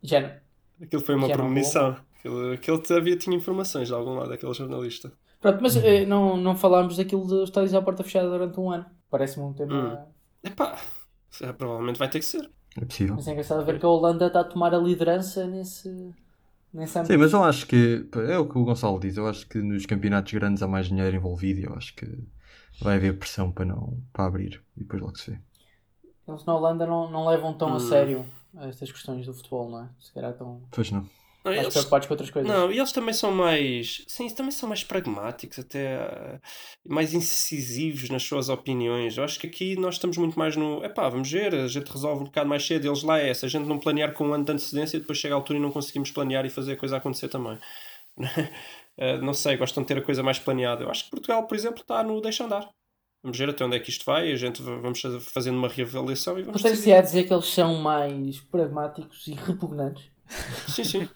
[0.03, 0.31] Já não.
[0.81, 1.97] Aquilo foi uma uma premonição.
[2.29, 5.13] Aquilo, aquele havia, tinha informações de algum lado, aquele jornalista.
[5.41, 8.87] Pronto, mas eh, não, não falámos daquilo dos estádios à porta fechada durante um ano.
[9.11, 10.07] Parece-me um tema.
[10.43, 10.77] Epá,
[11.41, 12.51] eh, provavelmente vai ter que ser.
[12.81, 13.15] É possível.
[13.17, 15.89] Mas é engraçado ver que a Holanda está a tomar a liderança nesse,
[16.73, 17.13] nesse âmbito.
[17.13, 19.17] Sim, mas eu acho que é o que o Gonçalo diz.
[19.17, 22.07] Eu acho que nos campeonatos grandes há mais dinheiro envolvido e eu acho que
[22.81, 25.39] vai haver pressão para não para abrir e depois logo se vê.
[26.27, 27.81] Eles na Holanda não, não levam tão a Hum.
[27.81, 28.27] sério
[28.61, 29.89] estas questões do futebol, não é?
[29.99, 31.07] Se calhar estão Pois não.
[31.45, 32.51] Não, mais eles, preocupados com outras coisas.
[32.51, 34.05] não, e eles também são mais.
[34.07, 36.41] Sim, também são mais pragmáticos, até eh,
[36.87, 39.17] mais incisivos nas suas opiniões.
[39.17, 40.85] Eu acho que aqui nós estamos muito mais no.
[40.85, 42.87] Epá, vamos ver, a gente resolve um bocado mais cedo.
[42.87, 45.35] Eles lá é, se a gente não planear com um ano de antecedência, depois chega
[45.35, 47.59] a altura e não conseguimos planear e fazer a coisa acontecer também.
[49.01, 50.83] Eh, não sei, gostam de ter a coisa mais planeada.
[50.83, 52.69] Eu acho que Portugal, por exemplo, está no deixa andar.
[53.23, 55.01] Vamos ver até onde é que isto vai, a gente va- vamos
[55.33, 56.99] fazendo uma reavaliação e vamos Gostaria-se decidir.
[56.99, 60.11] a dizer que eles são mais pragmáticos e repugnantes.
[60.69, 61.09] Sim, sim.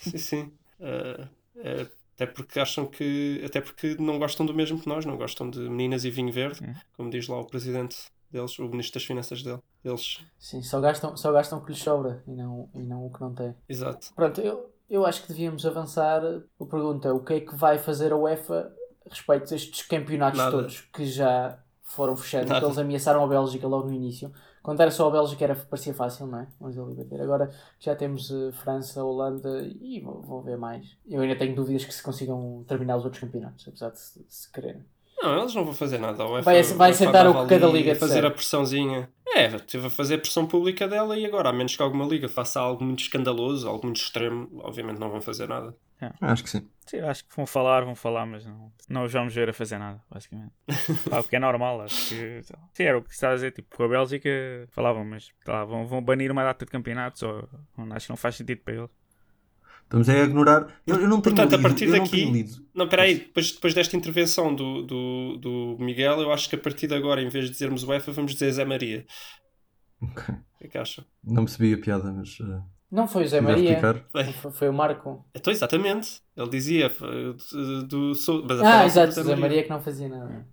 [0.00, 0.52] sim, sim.
[0.80, 3.42] Eh, eh, até porque acham que.
[3.44, 6.60] Até porque não gostam do mesmo que nós, não gostam de meninas e vinho verde,
[6.64, 6.74] Hum.
[6.96, 7.96] como diz lá o presidente
[8.30, 9.58] deles, o ministro das finanças dele.
[9.84, 10.20] Deles.
[10.38, 13.20] Sim, só gastam, só gastam o que lhes sobra e não, e não o que
[13.20, 13.54] não têm.
[13.68, 14.12] Exato.
[14.14, 16.22] Pronto, eu, eu acho que devíamos avançar.
[16.24, 18.72] A pergunta é o que é que vai fazer a UEFA
[19.06, 20.50] a respeito destes campeonatos Nada.
[20.50, 22.60] todos que já foram fechando, Nada.
[22.60, 24.32] que eles ameaçaram a Bélgica logo no início.
[24.62, 26.46] Quando era só a Bélgica era, parecia fácil, não é?
[26.60, 27.20] Vamos ali bater.
[27.20, 30.86] Agora já temos eh, França, Holanda e vão, vão ver mais.
[31.08, 34.32] Eu ainda tenho dúvidas que se consigam terminar os outros campeonatos, apesar de se, de
[34.34, 34.84] se quererem.
[35.20, 36.24] Não, eles não vão fazer nada.
[36.24, 38.24] Vai- vai UEFA sentar o que cada liga a fazer disser.
[38.26, 39.08] a pressãozinha.
[39.34, 42.28] É, teve a fazer a pressão pública dela e agora, a menos que alguma liga
[42.28, 45.74] faça algo muito escandaloso, algo muito extremo, obviamente não vão fazer nada.
[46.20, 46.68] Acho que sim.
[46.86, 49.78] Sim, acho que vão falar, vão falar, mas não, não os vamos ver a fazer
[49.78, 50.52] nada, basicamente.
[51.08, 52.42] Pá, o que é normal, acho que.
[52.74, 54.28] Sim, era o que estava a dizer, tipo, com a Bélgica
[54.70, 57.48] falavam, mas lá, vão, vão banir uma data de campeonatos, ou
[57.92, 58.90] acho que não faz sentido para eles.
[59.84, 60.66] Estamos a ignorar.
[60.86, 62.66] Eu, eu não tenho Portanto, a lido, partir eu não daqui- lido.
[62.74, 66.86] Não, peraí, depois, depois desta intervenção do, do, do Miguel, eu acho que a partir
[66.86, 69.04] de agora, em vez de dizermos UEFA, vamos dizer Zé Maria.
[70.00, 70.34] Ok.
[70.34, 71.04] O que é que acham?
[71.22, 73.80] Não percebi a piada, mas uh, Não foi o Zé Maria,
[74.12, 75.24] foi, foi o Marco.
[75.34, 76.20] então, exatamente.
[76.36, 80.46] Ele dizia eh, do, do, sou- Ah, exato, Zé Maria que não fazia nada.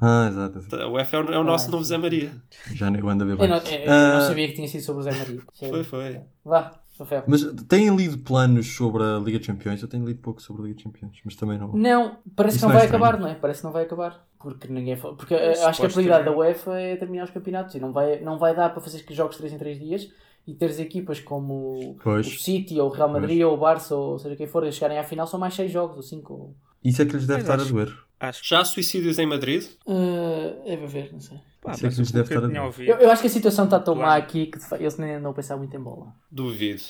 [0.00, 0.58] Ah, exato.
[0.58, 0.76] exato.
[0.82, 1.84] A UEFA é o, é o nosso Ah, novo.
[1.84, 2.30] Zé Maria.
[2.74, 3.48] Já nem eu ando a ver Eu bem.
[3.48, 5.40] não, eu- eu Ah, não sabia que tinha sido sobre o Zé Maria.
[5.58, 6.20] Foi, foi.
[6.44, 7.24] Vá, Rafael.
[7.26, 9.80] Mas têm lido planos sobre a Liga de Campeões?
[9.80, 11.72] Eu tenho lido pouco sobre a Liga de Campeões, mas também não.
[11.72, 13.04] Não, parece Isso que não não é vai estranho.
[13.04, 13.34] acabar, não é?
[13.34, 14.26] Parece que não vai acabar.
[14.38, 15.16] Porque ninguém fala.
[15.16, 18.20] Porque eh, acho que a prioridade da UEFA é terminar os campeonatos e não vai,
[18.20, 20.08] não vai dar para fazer jogos 3 em 3 dias
[20.48, 22.26] e teres equipas como Pois.
[22.26, 24.98] o City ou o Real Madrid ou o Barça ou seja quem for, a chegarem
[24.98, 26.56] à final são mais 6 jogos ou 5.
[26.82, 27.94] Isso é que lhes deve estar a doer.
[28.18, 28.40] Acho.
[28.44, 29.62] Já há suicídios em Madrid?
[29.86, 31.38] Uh, é para ver, não sei.
[31.60, 32.88] Pá, Isso é que o deve estar a ouvido.
[32.90, 34.10] Eu, eu acho que a situação está tão Claro.
[34.10, 36.14] má aqui que eles nem andam a pensar muito em bola.
[36.30, 36.82] Duvido.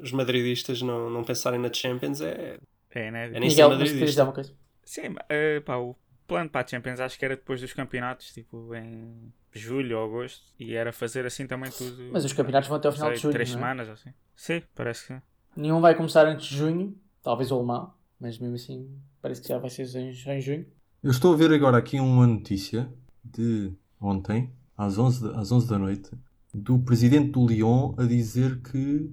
[0.00, 2.58] Os- madridistas não, não pensarem na Champions é.
[2.90, 3.26] É, né?
[3.28, 4.52] É nem Miguel, mas uma coisa?
[4.84, 8.74] Sim, eh, pá, o plano para a Champions acho que era depois dos campeonatos, tipo
[8.74, 12.10] em julho ou agosto, e era fazer assim também tudo.
[12.12, 13.32] Mas os campeonatos vão até ao não final sei, de julho.
[13.32, 13.60] três não é?
[13.60, 14.10] semanas ou assim.
[14.36, 15.20] Sim, parece que sim.
[15.56, 18.88] Nenhum vai começar antes de junho, talvez o alemão, mas mesmo assim
[19.20, 20.66] parece que já vai ser em, em junho.
[21.02, 22.88] Eu estou a ver agora aqui uma notícia
[23.24, 26.10] de ontem, às 11, da- às 11 da noite,
[26.54, 29.10] do presidente do Lyon a dizer que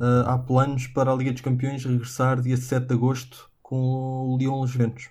[0.00, 4.36] ah, há planos para a Liga dos Campeões regressar dia 7 de agosto com o
[4.38, 5.10] Lyon Juventus.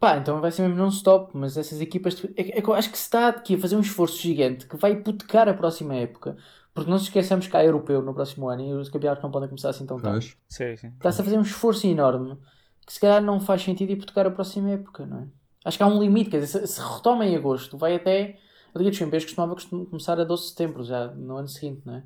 [0.00, 2.16] Pá, então vai ser mesmo non-stop, mas essas equipas.
[2.36, 4.92] É, que- é acho que se está aqui a fazer um esforço gigante que vai
[4.92, 6.36] hipotecar a próxima época.
[6.72, 9.48] Porque não se esqueçamos que há europeu no próximo ano e os campeonatos não podem
[9.48, 10.18] começar assim tão tarde.
[10.20, 10.36] Pois.
[10.48, 10.94] Sim, sim.
[10.96, 12.38] Está-se a fazer um esforço enorme
[12.86, 15.26] que se calhar não faz sentido hipotecar a próxima época, não é?
[15.64, 18.38] Acho que há um limite, quer dizer, se, se retoma em agosto, vai até.
[18.74, 21.82] A Liga dos Campeões costumava costum- começar a 12 de setembro, já no ano seguinte,
[21.84, 22.04] não é?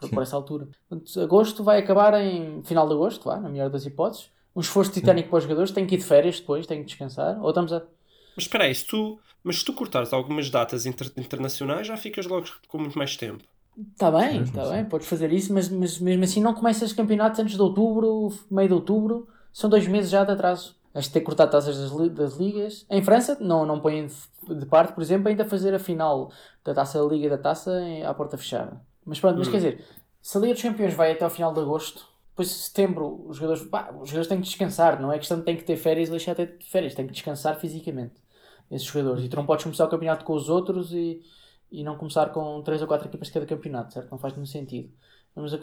[0.00, 0.68] Por, por essa altura.
[0.88, 4.30] Portanto, agosto vai acabar em final de agosto, vá, na melhor das hipóteses.
[4.58, 7.40] Um esforço titánico para os jogadores, têm que ir de férias depois, têm que descansar,
[7.42, 7.82] ou estamos a.
[8.34, 12.26] Mas espera aí, se tu, mas se tu cortares algumas datas inter- internacionais, já ficas
[12.26, 13.44] logo com muito mais tempo.
[13.92, 17.38] Está Tá bem, está bem, podes fazer isso, mas, mas mesmo assim não começas campeonatos
[17.40, 20.76] antes de outubro, meio de outubro, são dois meses já de atraso.
[20.92, 22.84] Has de ter cortado taças das, li- das ligas.
[22.90, 24.06] Em França, não, não põem
[24.48, 26.32] de, parte, por exemplo, ainda fazer a final
[26.64, 27.70] da taça da liga e da taça
[28.04, 28.80] à porta fechada.
[29.04, 29.48] Mas pronto, mas Hum.
[29.48, 29.84] quer dizer,
[30.20, 32.06] se a Liga dos Campeões vai até ao final de agosto,
[32.38, 35.44] depois de setembro os jogadores, pá, os jogadores têm que descansar, não é questão de
[35.44, 38.14] têm que ter férias e deixar de ter férias, têm que descansar fisicamente,
[38.70, 39.24] esses jogadores.
[39.24, 41.20] E tu não podes começar o campeonato com os outros e,
[41.72, 44.08] e não começar com 3 ou 4 equipas de cada campeonato, certo?
[44.12, 44.88] Não faz nenhum sentido.
[45.34, 45.58] Vamos a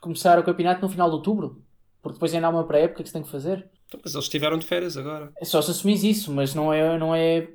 [0.00, 1.62] começar o campeonato no final de outubro,
[2.02, 3.70] porque depois ainda há uma pré-época que se tem que fazer.
[3.86, 5.32] Então, mas eles estiveram de férias agora.
[5.40, 7.48] É só se assumires isso, mas não é, não é,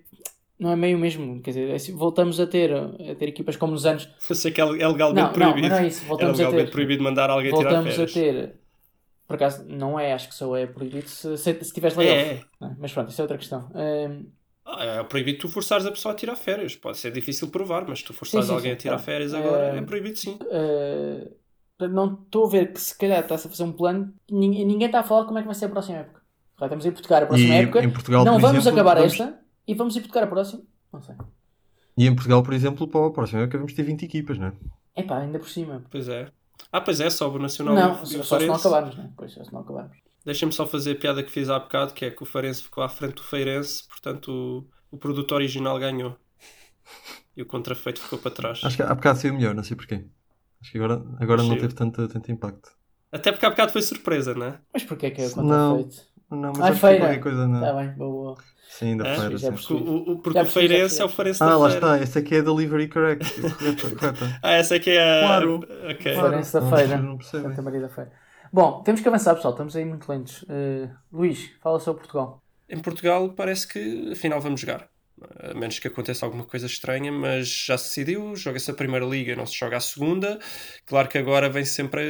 [0.59, 1.41] não é meio mesmo.
[1.41, 4.07] Quer dizer, é voltamos a ter, a ter equipas como nos anos.
[4.29, 5.61] Eu sei que é é legalmente Não, não, proibido.
[5.67, 6.03] mas não é isso.
[6.03, 6.71] é Voltamos a legalmente ter.
[6.71, 8.13] proibido mandar alguém tirar Voltamos a férias.
[8.13, 8.55] ter.
[9.27, 12.17] Por acaso, não é, acho que só é proibido se, se, se tiveres layoff.
[12.19, 12.41] É, é.
[12.61, 13.71] Não, Mas pronto, isso é outra questão.
[14.65, 16.75] Ah, É proibido tu forçares a pessoa a tirar férias.
[16.75, 19.03] Pode ser difícil provar, mas tu forçares Sim, sim, alguém sim, a tirar tá.
[19.03, 20.37] férias agora é proibido sim.
[20.41, 21.29] Uh,
[21.77, 24.65] portanto, não estou a ver que se calhar está-se a fazer um plano e ninguém,
[24.65, 26.21] ninguém está a falar como é que vai ser a próxima época.
[26.59, 27.83] Já estamos a hipotecar a próxima E época.
[27.83, 30.63] em Portugal, não vamos exemplo, acabar vamos- esta e vamos hipotecar a próxima.
[30.91, 31.15] Não sei.
[31.97, 34.53] E em Portugal, por exemplo, para a próxima época vamos ter 20 equipas, não é?
[34.95, 35.83] Epá, ainda por cima.
[35.91, 36.29] Pois é.
[36.71, 39.09] Ah, pois é, sobe o Nacional não, o só, só se não acabarmos, não é?
[39.15, 39.97] Pois, só se não acabarmos.
[40.25, 42.83] Deixa-me só fazer a piada que fiz há bocado, que é que o Farense ficou
[42.83, 44.31] à frente do Feirense, portanto
[44.91, 46.15] o, o produto original ganhou.
[47.35, 48.61] E o contrafeito ficou para trás.
[48.63, 50.05] Acho que há bocado saiu melhor, não sei porquê.
[50.61, 52.69] Acho que agora, agora não teve tanto, tanto impacto.
[53.11, 54.59] Até porque há bocado foi surpresa, não é?
[54.73, 55.77] Mas porquê é que é o Não.
[55.77, 56.07] contrafeito?
[56.31, 57.05] Não, mas Ah, acho que foi feira.
[57.05, 57.59] qualquer coisa na...
[57.59, 58.37] Está bem, boa.
[58.79, 59.15] Sim, da É?
[59.19, 59.37] feira.
[59.37, 59.53] Já sim.
[59.55, 61.75] Porque, o, o- porque o Feirense é o Feirense Ah, da lá feira.
[61.85, 61.97] está.
[62.03, 63.41] Essa aqui é a delivery correct.
[63.41, 64.39] correta, correta.
[64.41, 65.27] Ah, essa aqui é a...
[65.27, 65.59] Claro.
[65.91, 66.15] Ok.
[66.15, 66.97] Farense da feira.
[66.97, 67.49] não percebem.
[67.49, 68.11] Santa Maria da Feira.
[68.51, 69.53] Bom, temos que avançar, pessoal.
[69.53, 70.43] Estamos aí muito lentos.
[70.43, 72.41] Uh, Luís, fala sobre Portugal.
[72.69, 74.92] Em Portugal parece que afinal vamos jogar.
[75.39, 79.35] A menos que aconteça alguma coisa estranha, mas já se decidiu, joga-se a primeira liga,
[79.35, 80.39] não se joga a segunda.
[80.85, 82.01] Claro que agora vem sempre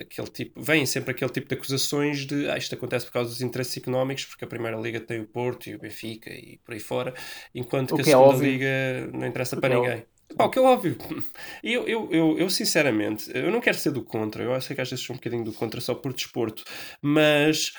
[0.00, 3.40] aquele tipo, vem sempre aquele tipo de acusações de ah, isto acontece por causa dos
[3.42, 6.80] interesses económicos, porque a primeira liga tem o Porto e o Benfica e por aí
[6.80, 7.14] fora,
[7.54, 8.50] enquanto O que a que é segunda óbvio.
[8.50, 8.68] liga
[9.12, 10.06] não interessa para que é ninguém.
[10.36, 10.96] Pá, o que é óbvio.
[11.62, 14.90] Eu, eu, eu, eu, sinceramente, eu não quero ser do contra, eu sei que às
[14.90, 16.64] vezes sou um bocadinho do contra só por desporto,
[17.00, 17.72] mas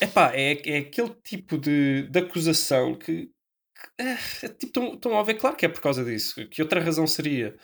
[0.00, 3.31] epá, é, é aquele tipo de, de acusação que, que,
[4.02, 6.46] é, é tipo tão, tão óbvio, claro que é por causa disso.
[6.48, 7.56] Que outra razão seria?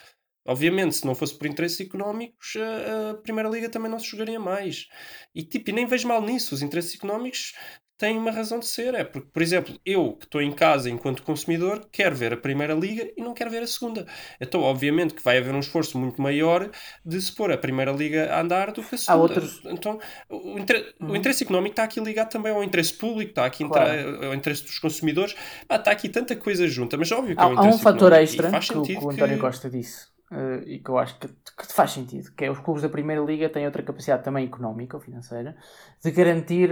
[0.46, 4.40] Obviamente, se não fosse por interesses económicos, a, a Primeira Liga também não se jogaria
[4.40, 4.88] mais.
[5.34, 6.54] E tipo, e nem vejo mal nisso.
[6.54, 7.54] Os interesses económicos
[7.98, 8.94] têm uma razão de ser.
[8.94, 12.72] É porque, por exemplo, eu que estou em casa enquanto consumidor, quero ver a Primeira
[12.72, 14.06] Liga e não quero ver a Segunda.
[14.40, 16.70] Então, obviamente, que vai haver um esforço muito maior
[17.04, 19.22] de se pôr a Primeira Liga a andar do que a Segunda.
[19.22, 19.98] outros- Então,
[20.30, 21.10] o, inter- Uhum.
[21.10, 24.26] o interesse económico está aqui ligado também ao interesse público, está aqui Claro.
[24.26, 25.34] ao interesse dos consumidores.
[25.68, 28.50] Ah, está aqui tanta coisa junta, mas óbvio que Há, é há um fator extra
[28.50, 31.90] que, que o António que- Costa disse eh, e que eu acho que, que faz
[31.92, 35.56] sentido, que é os clubes da Primeira Liga têm outra capacidade também económica ou financeira
[36.04, 36.70] de garantir,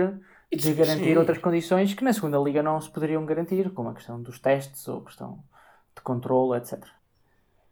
[0.53, 0.75] de Sim.
[0.75, 4.39] garantir outras condições que na Segunda Liga não se poderiam garantir, como a questão dos
[4.39, 5.45] testes ou a questão
[5.95, 6.85] de controle, etc.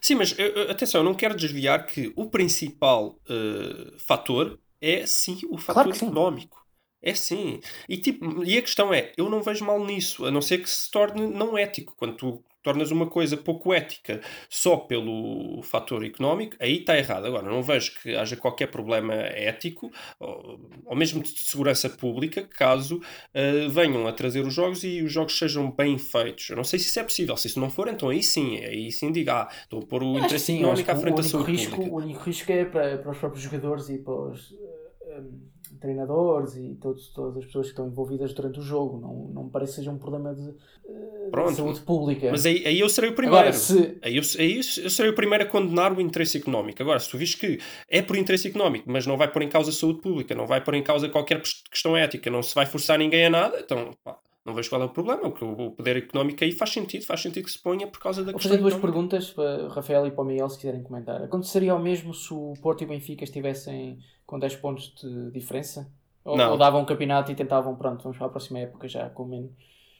[0.01, 0.37] Sim, mas
[0.71, 5.95] atenção, eu não quero desviar que o principal eh, fator é sim o fator Claro
[5.95, 6.07] sim.
[6.07, 6.63] económico.
[7.01, 7.61] É sim.
[7.89, 10.69] E, tipo, e a questão é, eu não vejo mal nisso, a não ser que
[10.71, 11.95] se torne não ético.
[11.97, 17.27] Quando tu tornas uma coisa pouco ética só pelo fator económico, aí está errado.
[17.27, 23.01] Agora, não vejo que haja qualquer problema ético ou, ou mesmo de segurança pública caso
[23.33, 26.49] eh, venham a trazer os jogos e os jogos sejam bem feitos.
[26.49, 27.37] Eu não sei se isso é possível.
[27.37, 30.17] Se isso não for, então aí sim, aí sim diga, ah, estou a pôr o
[30.17, 31.95] acho interesse sim, económico à frente o da único, saúde risco, pública.
[31.95, 36.57] o único risco é para, para os próprios jogadores e para os eh, em, treinadores
[36.57, 38.99] e todos, todas as pessoas que estão envolvidas durante o jogo.
[39.01, 41.55] Não, não me parece que seja um problema de, eh, de Pronto.
[41.55, 42.31] saúde pública.
[42.31, 43.39] Mas aí, aí eu serei o primeiro.
[43.39, 46.83] Agora, se, Aí eu, aí eu serei o primeiro a condenar o interesse económico.
[46.83, 47.59] Agora, se tu vês que
[47.89, 50.63] é por interesse económico, mas não vai pôr em causa a saúde pública, não vai
[50.63, 54.19] pôr em causa qualquer questão ética, não se vai forçar ninguém a nada, então pá,
[54.45, 55.23] não vejo qual é o problema.
[55.31, 58.33] Porque o poder económico aí faz sentido, faz sentido que se ponha por causa da
[58.33, 59.09] Vou questão fazer duas económica.
[59.09, 61.23] perguntas para o Rafael e para o Miguel se quiserem comentar.
[61.23, 65.91] Aconteceria o mesmo se o Porto e o Benfica estivessem com 10 pontos de diferença?
[66.25, 66.53] Ou, Não.
[66.53, 69.51] ou davam um campeonato e tentavam, pronto, vamos para a próxima época já com menos?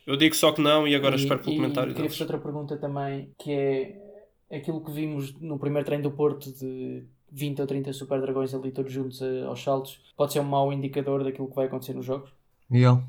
[0.07, 2.39] Eu digo só que não e agora E- espero pelo e comentário Queria fazer outra
[2.39, 7.67] pergunta também, que é aquilo que vimos no primeiro treino do Porto de 20 ou
[7.67, 11.49] 30 Super Dragões ali todos juntos a- aos saltos, pode ser um mau indicador daquilo
[11.49, 12.31] que vai acontecer nos jogos?
[12.71, 13.03] Miguel,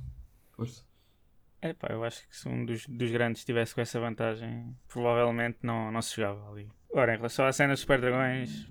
[0.55, 0.83] força.
[1.65, 5.57] É pá, eu acho que se um dos, dos grandes estivesse com essa vantagem, provavelmente
[5.63, 6.69] não, não se jogava ali.
[6.93, 8.67] Ora, em relação à cena dos Super Dragões,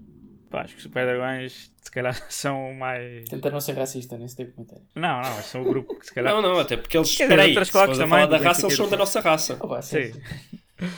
[0.48, 3.28] Pá, acho que os Super Dragões se calhar são mais.
[3.28, 4.84] Tenta não ser racista nesse teu comentário.
[4.94, 6.32] Não, não, são o grupo que se calhar.
[6.32, 7.10] Não, não, até porque eles.
[7.10, 9.20] Espera aí, outras se a também, falar da do raça, eles são da do- nossa
[9.20, 9.58] raça.
[9.60, 10.20] Oh, pá, sim, Sim.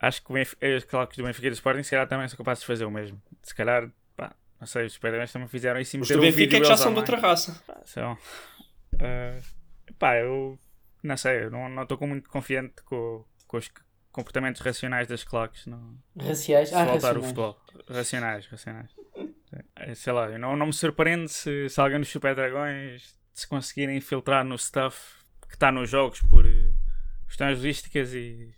[0.00, 0.32] Acho que
[0.76, 2.90] os claques do Benfica e do Sporting se calhar também são capazes de fazer o
[2.90, 3.22] mesmo.
[3.40, 6.24] Se calhar, pá, não sei, os Super Dragões também fizeram isso e Os meteram do
[6.24, 7.62] o Benfica vídeo é que já são de outra raça.
[7.64, 8.18] Pá, são.
[9.00, 9.38] Ah,
[9.96, 10.58] pá, eu
[11.02, 13.70] não sei, eu não não estou muito confiante com, com os
[14.10, 15.66] comportamentos racionais das claques.
[15.66, 16.68] Não, Raciais.
[16.68, 17.26] se Ah, voltar o racionais.
[17.26, 17.60] futebol.
[17.88, 18.90] Racionais, racionais.
[19.76, 23.46] É, Sei lá, eu não, não me surpreende se, se alguém dos Super Dragões se
[23.48, 24.98] conseguirem infiltrar no stuff
[25.48, 26.44] que está nos jogos por
[27.26, 28.54] questões logísticas e.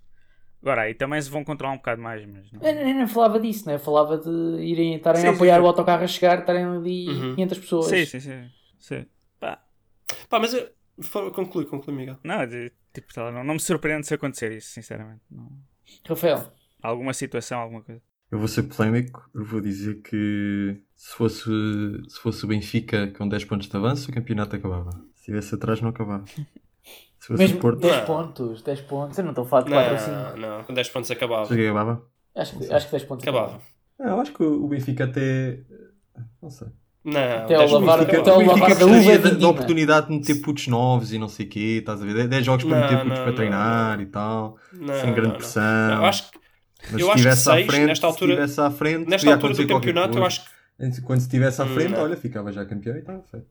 [0.63, 2.63] Agora, aí também se vão controlar um bocado mais, mas não.
[2.63, 3.75] Eu nem falava disso, né?
[3.75, 4.31] Eu falava de
[4.63, 5.63] irem estarem Sim, a sim, apoiar sim.
[5.63, 7.35] o autocarro a chegar, estarem ali Uhum.
[7.35, 7.87] 500 pessoas.
[7.87, 8.51] Sim, sim, sim.
[8.79, 9.07] sim.
[9.39, 9.63] Pá,
[10.29, 10.67] Pá, mas eu...
[11.35, 12.19] conclui, conclui, Miguel.
[12.25, 15.21] não, de- tipo, lá, não, não me surpreende se acontecer isso, sinceramente.
[15.31, 15.51] Não.
[16.09, 16.53] Rafael,
[16.83, 18.03] Alguma situação, alguma coisa.
[18.31, 21.45] Eu vou ser polémico, eu vou dizer que se fosse,
[22.09, 24.91] se fosse o Benfica com 10 pontos de avanço, o campeonato acabava.
[25.15, 26.25] Se estivesse atrás, não acabava.
[26.27, 28.05] Se fosse mesmo o Porto, 10 Não.
[28.05, 29.17] pontos, 10 pontos.
[29.17, 30.11] Eu não estou a falar de 4 ou 5.
[30.39, 31.47] Não, não, com 10 pontos acabava.
[31.49, 32.07] joguei acabava.
[32.35, 33.23] Acho que, acho que 10 pontos.
[33.27, 33.63] Acabava.
[33.99, 35.61] Ah, eu acho que o Benfica até.
[36.43, 36.69] Não sei.
[37.05, 40.07] Não, Até ao 10 pontos lavar- até o lavar da gostaria uva da, da oportunidade
[40.09, 42.27] de meter putos novos e não sei o quê, estás a ver?
[42.29, 44.03] 10 jogos para Não, meter putos não, para não, treinar não.
[44.03, 45.63] e tal, Não, sem grande pressão.
[45.63, 46.39] Não, eu acho que
[46.91, 49.67] Mas eu se estivesse à frente, nesta altura- se estivesse à frente, nesta altura do
[49.67, 50.51] campeonato, eu acho que
[51.03, 52.03] Quando estivesse à frente, não.
[52.03, 53.47] olha, ficava já campeão e estava feito.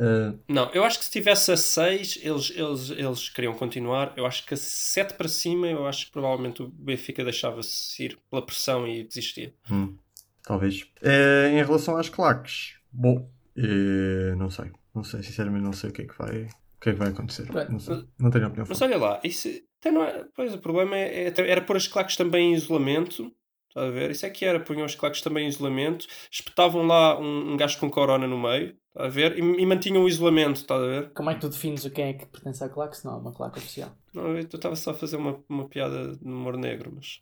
[0.00, 4.12] Ah, Não, eu acho que se tivesse a 6, eles, eles, eles queriam continuar.
[4.16, 8.18] Eu acho que a 7 para cima, eu acho que provavelmente o Benfica deixava-se ir
[8.30, 9.52] pela pressão e desistia.
[9.70, 9.94] Hum,
[10.42, 10.84] talvez.
[11.02, 14.70] Eh, em relação às claques, bom, eh, não sei.
[14.94, 17.08] Não sei, sinceramente não sei o que é que vai, o que é que vai
[17.08, 17.46] acontecer.
[17.46, 17.70] Pronto.
[17.70, 18.04] Não, sei.
[18.18, 18.66] não tenho opinião.
[18.68, 18.92] Mas forte.
[18.92, 22.16] olha lá, isso até não é, pois o problema é, é- era pôr as claques
[22.16, 23.32] também em isolamento.
[23.68, 24.10] Está a ver?
[24.10, 27.78] Isso é que era, punham as claques também em isolamento, espetavam lá um, um gajo
[27.78, 29.38] com corona no meio, está a ver?
[29.38, 31.12] E, e mantinham o isolamento, está a ver?
[31.12, 33.16] Como é que tu defines o quem é que pertence à claque se não é
[33.18, 33.90] uma claque oficial?
[34.14, 37.20] Não, eu estava só a fazer uma, uma piada de humor negro, mas.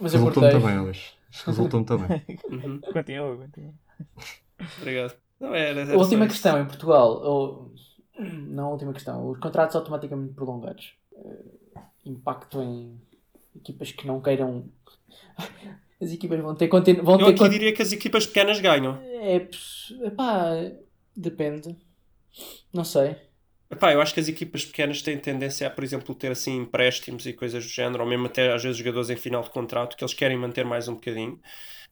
[0.00, 1.12] Mas eu Resultou-me também hoje.
[1.44, 2.24] Resultou-me também.
[2.50, 3.74] Uhum, Continua, continua.
[4.78, 5.14] Obrigado.
[5.40, 7.72] Não, era, era última questão em Portugal, ou
[8.18, 10.94] não a última questão, os contratos automaticamente prolongados.
[11.14, 11.44] eh,
[12.04, 13.00] impacto em
[13.54, 14.64] equipas que não queiram.
[16.00, 17.02] As equipas vão ter continu...
[17.04, 18.98] vão Eu ter aqui con- diria que as equipas pequenas ganham.
[19.02, 19.48] É,
[20.04, 20.52] epá,
[21.16, 21.76] depende.
[22.72, 23.16] Não sei.
[23.70, 27.26] Epá, eu acho que as equipas pequenas têm tendência a, por exemplo, ter assim empréstimos
[27.26, 30.02] e coisas do género, ou mesmo até às vezes jogadores em final de contrato que
[30.02, 31.38] eles querem manter mais um bocadinho,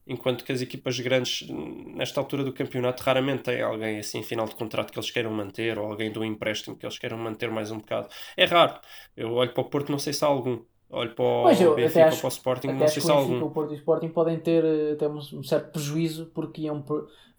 [0.07, 4.47] enquanto que as equipas grandes, nesta altura do campeonato, raramente têm alguém assim em final
[4.47, 7.71] de contrato que eles queiram manter, ou alguém do empréstimo que eles queiram manter mais
[7.71, 8.09] um bocado.
[8.37, 8.81] É raro.
[9.17, 10.65] Eu olho para o Porto, não sei se há algum.
[10.91, 13.15] Olho para o eu até Benfica ou acho- para o Sporting, não sei se há
[13.15, 13.45] algum.
[13.45, 16.83] o Porto e o Sporting podem ter eh, até um, certo prejuízo porque iam,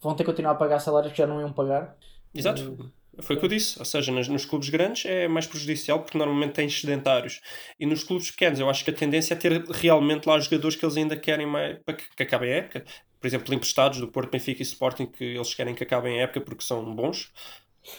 [0.00, 1.96] vão ter que continuar a pagar salários que já não iam pagar.
[2.34, 2.62] Exato.
[3.20, 3.78] Foi o que eu disse.
[3.78, 7.40] Ou seja, nas- nos clubes grandes é mais prejudicial porque normalmente têm sedentários.
[7.78, 10.84] E nos clubes pequenos eu acho que a tendência é ter realmente lá jogadores que
[10.84, 12.84] eles ainda querem mais para que, que acabem a época.
[13.20, 16.40] Por exemplo, emprestados do Porto, Benfica e Sporting que eles querem que acabem a época
[16.40, 17.32] porque são bons.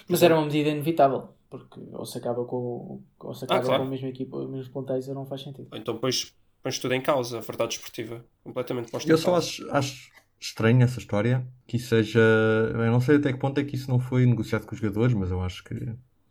[0.08, 3.82] Mas era uma medida inevitável, porque ou se acaba com, ou se acaba Ah, claro.
[3.84, 5.67] com a mesma equipa, os mesmos pontéis, não faz sentido.
[5.73, 8.23] Então depois pões tudo em causa, a verdade esportiva.
[8.43, 9.47] Completamente posta Eu em só causa.
[9.47, 11.45] acho, acho estranho essa história.
[11.67, 12.19] Que isso seja.
[12.19, 15.13] Eu não sei até que ponto é que isso não foi negociado com os jogadores,
[15.13, 15.75] mas eu acho que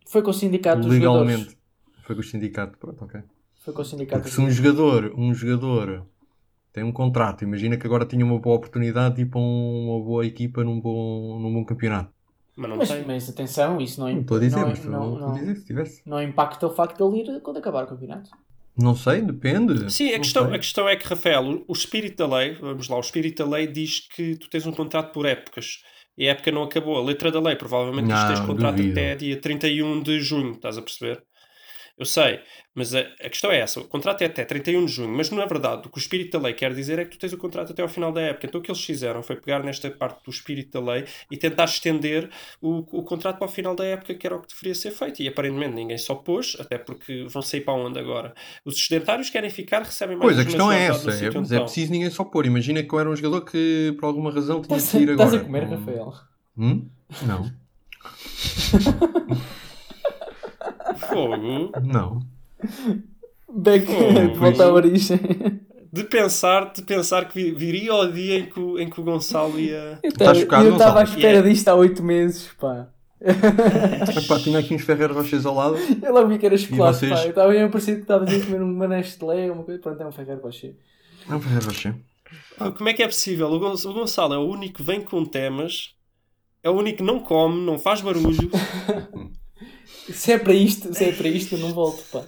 [0.07, 1.29] Foi com o sindicato dos jogadores.
[1.29, 1.59] legalmente
[2.03, 2.79] foi com o sindicato.
[2.79, 3.21] Pronto, ok.
[3.64, 6.07] Foi com o sindicato Porque se um jogador, um jogador
[6.73, 10.05] tem um contrato, imagina que agora tinha uma boa oportunidade de ir para um- uma
[10.05, 12.11] boa equipa num bom, num bom campeonato.
[12.57, 13.05] Mas não Mas, tem.
[13.07, 16.03] mas atenção, isso não, Não estou a dizer, não, não, não, dizer se tivesse.
[16.07, 18.31] não impacta o facto de ele ir quando acabar o campeonato.
[18.79, 19.91] Não sei, depende.
[19.93, 22.97] Sim, a Não questão, a questão é que, Rafael, o, espírito da lei, vamos lá,
[22.97, 25.83] o espírito da lei diz que tu tens um contrato por épocas.
[26.17, 26.97] E a época não acabou.
[26.97, 28.93] A letra da lei provavelmente diz que tens Não, contrato duvido.
[28.93, 31.23] até dia 31 de junho, estás a perceber?
[31.99, 32.39] Eu sei,
[32.77, 35.45] mas a, a questão é essa: o contrato é até 31 de junho, mas na
[35.47, 37.73] verdade o que o espírito da lei quer dizer é que tu tens o contrato
[37.73, 38.47] até ao final da época.
[38.47, 41.65] Então o que eles fizeram foi pegar nesta parte do espírito da lei e tentar
[41.65, 42.31] estender
[42.63, 45.21] o, o contrato para o final da época, que era o que deveria ser feito.
[45.23, 48.33] E aparentemente ninguém se opôs, até porque vão sair para onde agora?
[48.65, 51.11] Os sedentários querem ficar, recebem mais Pois, a questão é essa.
[51.11, 52.47] É, mas é preciso ninguém só pôr.
[52.47, 55.13] Imagina que eu era um jogador que por alguma razão tinha Estás de ir a,
[55.15, 55.29] agora.
[55.31, 56.15] estás a comer, Hum, Rafael?
[56.57, 56.89] Hum?
[57.27, 57.51] Não.
[61.09, 61.71] Fogo.
[61.85, 62.21] Não.
[63.53, 65.18] Back, Oh, volta à origem.
[65.92, 69.04] De pensar, de pensar que vi- viria o dia em que, o- em que o
[69.04, 69.98] Gonçalo ia.
[70.02, 71.17] Eu Estás chocado, eu estava à Gonçalo?
[71.19, 71.48] espera Yeah.
[71.50, 72.88] disto há 8 meses, pá.
[73.21, 75.77] Epá, tinha aqui uns Ferreiros Rochers ao lado.
[76.02, 77.11] Eu logo vi que era chocolate, vocês?
[77.13, 77.23] pá.
[77.25, 79.81] Eu estava a parecer que estavas a comer uma Nestlé ou uma coisa.
[79.81, 80.77] Pronto, é um Ferreiro Rocher.
[81.29, 81.94] É um Ferreiro Rocher.
[82.59, 83.48] Pá, Como é que é possível?
[83.50, 85.94] O Gonçalo é o único que vem com temas,
[86.63, 88.50] é o único que não come, não faz barulho.
[90.13, 92.25] Se é para isto, se é para isto, eu não volto, pá.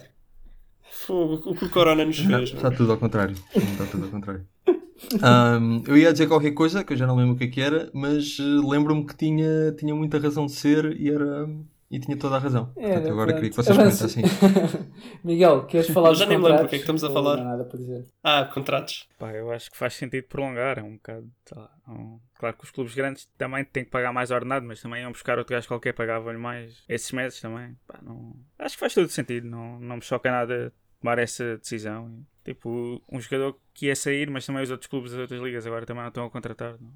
[0.89, 2.51] Fogo, o que o Corona nos fez.
[2.51, 3.35] está tudo ao contrário.
[3.55, 4.45] Está tudo ao contrário.
[5.21, 7.59] Ahm, eu ia dizer qualquer coisa que eu já não lembro o que é que
[7.59, 11.49] era, mas eh, lembro-me que tinha, tinha muita razão de ser e era
[11.91, 12.67] e tinha toda a razão.
[12.67, 14.23] Portanto, eu agora queria que vocês comentassem.
[15.23, 17.11] Miguel, queres falar Eu dos já nem me lembro o que é que estamos a
[17.11, 17.35] falar.
[17.37, 18.05] Não há nada para dizer.
[18.23, 19.07] Ah, contratos.
[19.19, 20.79] Pá, eu acho que faz sentido prolongar.
[20.79, 21.29] É um bocado.
[21.55, 25.01] lá, um- Claro que os clubes grandes também têm que pagar mais ordenado, mas também
[25.03, 27.77] iam buscar outro gajo qualquer, pagavam-lhe mais esses meses também.
[27.85, 28.33] Pá, não...
[28.57, 29.47] Acho que faz todo sentido.
[29.47, 32.25] Não, não me choca nada tomar essa decisão.
[32.43, 35.85] Tipo, um jogador que ia sair, mas também os outros clubes das outras ligas agora
[35.85, 36.75] também não estão a contratar.
[36.79, 36.91] Não?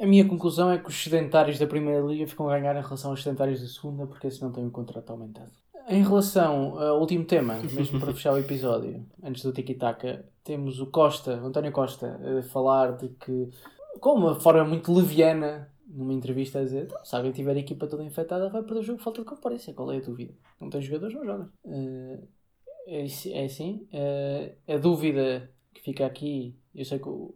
[0.00, 3.10] A minha conclusão é que os sedentários da Primeira Liga ficam a ganhar em relação
[3.10, 5.50] aos sedentários da Segunda, porque esse não tem o contrato aumentado.
[5.88, 10.86] Em relação ao último tema, mesmo para fechar o episódio, antes do Tiki-Taka, temos o
[10.86, 13.48] Costa, o António Costa, a falar de que,
[14.00, 17.86] com uma forma muito leviana, numa entrevista a dizer, "Então, se alguém tiver a equipa
[17.86, 19.74] toda infectada, vai perder o jogo falta de comparência.
[19.74, 20.32] Qual é a dúvida?
[20.60, 21.50] Não tem jogadores, não joga.
[21.66, 22.18] Eh,
[22.86, 23.86] é, assim- é assim.
[23.92, 27.34] Eh, a dúvida que fica aqui, eu sei que o-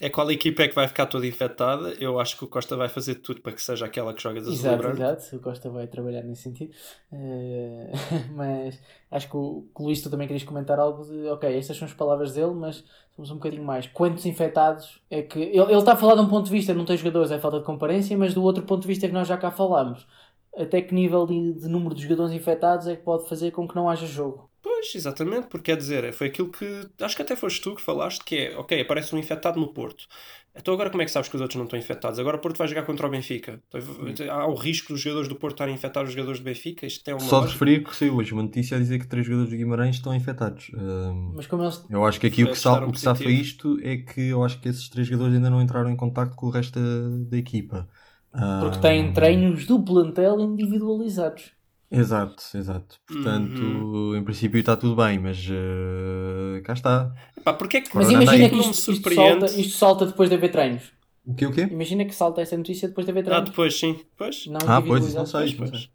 [0.00, 1.94] É qual equipa é que vai ficar toda infectada.
[2.00, 4.48] Eu acho que o Costa vai fazer tudo para que seja aquela que joga de
[4.48, 5.36] azul Exato, exato.
[5.36, 6.74] O Costa vai trabalhar nesse sentido.
[7.12, 7.92] Eh,
[8.34, 11.76] mas acho que o, que o Luís, tu também querias comentar algo de, ok, estas
[11.76, 12.84] são as palavras dele, mas
[13.14, 13.86] somos um bocadinho mais.
[13.86, 15.38] Quantos infectados é que.
[15.38, 17.60] Ele, ele está a falar de um ponto de vista, não tem jogadores, é falta
[17.60, 20.08] de comparência, mas do outro ponto de vista que nós já cá falámos.
[20.56, 23.76] Até que nível de, de número de jogadores infectados é que pode fazer com que
[23.76, 24.50] não haja jogo?
[24.84, 26.66] Pois, exatamente, porque quer dizer, foi aquilo que
[27.00, 30.06] acho que até foste tu que falaste, que é, ok, aparece um infectado no Porto.
[30.54, 32.18] Então agora como é que sabes que os outros não estão infectados?
[32.18, 33.62] Agora o Porto vai jogar contra o Benfica.
[34.06, 36.86] Então, há o risco dos jogadores do Porto estarem infectados os jogadores do Benfica?
[36.86, 39.50] Isto tem alguma Só referir que saiu hoje uma notícia a dizer que três jogadores
[39.50, 40.70] do Guimarães estão infectados.
[40.74, 41.82] Ahm, Mas como eles.
[41.88, 44.60] eu acho que aqui o que, sal, o que safa isto é que eu acho
[44.60, 47.88] que esses três jogadores ainda não entraram em contacto com o resto da, da equipa.
[48.34, 51.52] Porque Ahm, têm treinos do plantel individualizados.
[51.90, 52.96] Exato, exato.
[53.06, 54.16] Portanto, Uhum.
[54.16, 57.12] em princípio está tudo bem, mas eh, cá está.
[57.44, 59.48] Pá, porque é que Mas imagina que isto, isto, surpreende?
[59.48, 60.92] salta, isto salta depois de haver treinos.
[61.26, 61.62] O quê, o quê?
[61.70, 63.50] Imagina que salta essa notícia depois de haver Ah, treinos.
[63.50, 64.00] depois sim.
[64.16, 64.46] Pois.
[64.46, 65.40] Não Ah, pois, isso não sei.
[65.40, 65.90] Pois, não pois.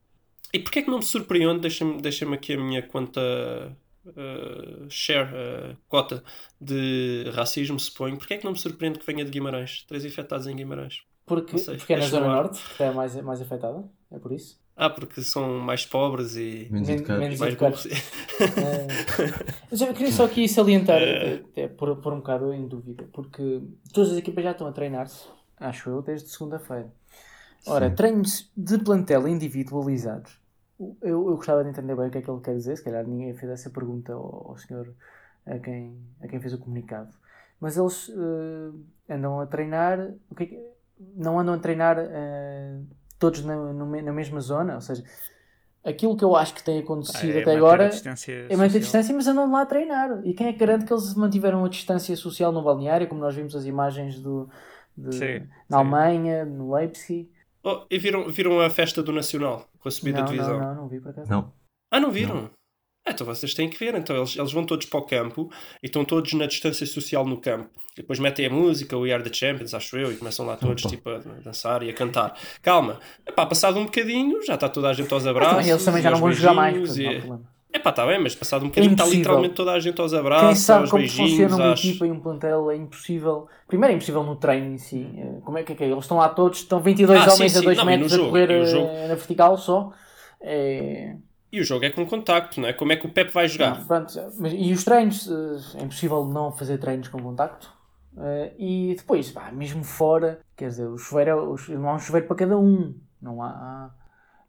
[0.53, 1.59] E porquê é que não me surpreende?
[1.59, 3.21] Deixa-me deixa aqui a minha conta
[4.05, 6.23] uh, share, uh, cota
[6.59, 8.17] de racismo, suponho.
[8.17, 9.83] Porquê é que não me surpreende que venha de Guimarães?
[9.87, 11.01] Três infectados em Guimarães.
[11.25, 12.27] Porque, sei, porque é na Zona.
[12.27, 13.83] Norte, que é mais, mais afetada.
[14.11, 14.58] É por isso.
[14.81, 17.19] Ah, porque são mais pobres e Menos Men- educados.
[17.21, 17.85] menos mais educados.
[17.85, 18.87] É.
[19.69, 21.01] Mas eu queria só aqui salientar,
[21.51, 23.61] até por, por um bocado em dúvida, porque
[23.93, 25.25] todas as equipas já estão a treinar-se,
[25.59, 26.91] acho eu, desde segunda-feira.
[27.67, 27.95] Ora, Sim.
[27.95, 30.39] treinos de plantel individualizados.
[30.79, 33.05] Eu, eu gostava de entender bem o que é que ele quer dizer, se calhar
[33.05, 34.93] ninguém fez essa pergunta ao, ao senhor
[35.45, 37.13] a quem, a quem fez o comunicado.
[37.59, 39.99] Mas eles eh, andam a treinar,
[40.29, 40.69] o que é que-
[41.17, 42.79] não andam a treinar eh,
[43.19, 45.03] todos na, na mesma zona, ou seja,
[45.83, 47.89] aquilo que eu acho que tem acontecido é até agora
[48.49, 50.21] é manter a distância, mas andam lá a treinar.
[50.25, 53.35] E quem é que garante que eles mantiveram a distância social no balneário, como nós
[53.35, 54.49] vimos as imagens do,
[54.97, 55.39] de- Sim,
[55.69, 55.83] na sim.
[55.83, 57.29] Alemanha, no Leipzig?
[57.63, 60.59] Oh, e viram, viram a festa do Nacional com a subida Não, de divisão?
[60.59, 61.29] não, não, não vi por acaso.
[61.29, 61.53] Não.
[61.91, 62.45] Ah, não viram?
[62.45, 62.58] Ah,
[63.11, 63.95] então vocês têm que ver.
[63.95, 65.49] Então eles, eles vão todos para o campo
[65.83, 67.69] e estão todos na distância social no campo.
[67.93, 70.55] E depois metem a música, o We Are the Champions, acho eu, e começam lá
[70.55, 70.95] todos Opa.
[70.95, 72.33] tipo, a dançar e a cantar.
[72.61, 75.67] Calma, Epá, passado um bocadinho, já está toda a gente aos Mas abraços.
[75.67, 77.03] eles também já não vão jogar mais, E...
[77.03, 77.41] problema.
[77.71, 79.19] Epá, está bem, mas passado um bocadinho está impossível.
[79.19, 81.79] literalmente toda a gente aos Quem abraços, sabe aos como funciona uma às...
[81.79, 83.47] equipa e um plantel é impossível.
[83.67, 85.07] Primeiro é impossível no treino em si.
[85.15, 85.75] Eh, Como é que é?
[85.75, 85.87] que é?
[85.87, 87.65] Eles estão lá todos, estão 22 Ah, sim, homens a sim.
[87.65, 89.91] 2 Não, e no metros a jogo, correr e o eh, jogo- na vertical só.
[90.41, 91.15] É...
[91.51, 92.73] E o jogo é com contacto, não é?
[92.73, 93.85] Como é que o Pep vai jogar?
[93.87, 97.71] Pronto, mas, e os treinos, eh, é impossível não fazer treinos com contacto.
[98.17, 102.27] Eh, e depois, pá, mesmo fora, quer dizer, o chuveiro, é- não há um chuveiro
[102.27, 102.93] para cada um.
[103.21, 103.91] Não há,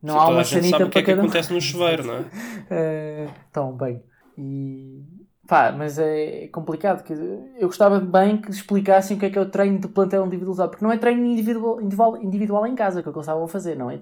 [0.03, 1.25] não Sim, há uma a gente sanita sabe o que para é que cada um.
[1.25, 2.25] acontece no chuveiro, não é?
[2.71, 4.03] Eh, Estão bem.
[4.39, 5.03] E
[5.49, 7.03] pá, mas é complicado.
[7.03, 9.89] quer dizer, eu gostava bem que explicassem o que é que é o treino de
[9.89, 13.19] plantel individualizado, porque não é treino individual, individual, individual em casa que é o que
[13.19, 14.01] eles estavam a fazer, não é?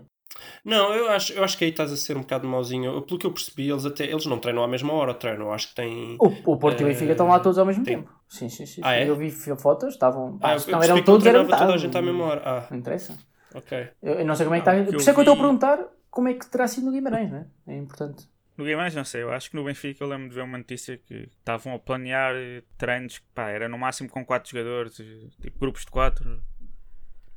[0.64, 2.92] Não, eu acho, eu acho que aí estás a ser um bocado mauzinho.
[2.92, 5.52] Eu, Pelo que eu percebi, eles até eles não treinam à mesma hora, treinam.
[5.52, 6.16] Acho que têm.
[6.20, 8.12] O, o Porto e o Eh, Benfica estão lá todos ao mesmo tem- tempo.
[8.28, 8.80] Sim, sim, sim.
[8.84, 9.00] Ah, sim.
[9.00, 9.08] é?
[9.08, 10.38] Eu vi fotos, estavam.
[10.42, 12.42] Ah, eu, se eu não eram que todos, eram toda a gente à mesma hora.
[12.44, 13.18] Ah, Não interessa.
[13.54, 13.88] ok.
[14.02, 14.90] Eu, eu não sei como é que Ah, está.
[14.92, 15.78] Por isso é que eu estou a perguntar
[16.10, 17.46] como é que terá sido no Guimarães, não é?
[17.68, 18.28] É importante.
[18.56, 20.98] No Guimarães não sei, eu acho que no Benfica eu lembro de ver uma notícia
[20.98, 25.28] que estavam a planear eh, treinos que pá, era no máximo com 4 jogadores, eh,
[25.40, 26.42] tipo grupos de 4.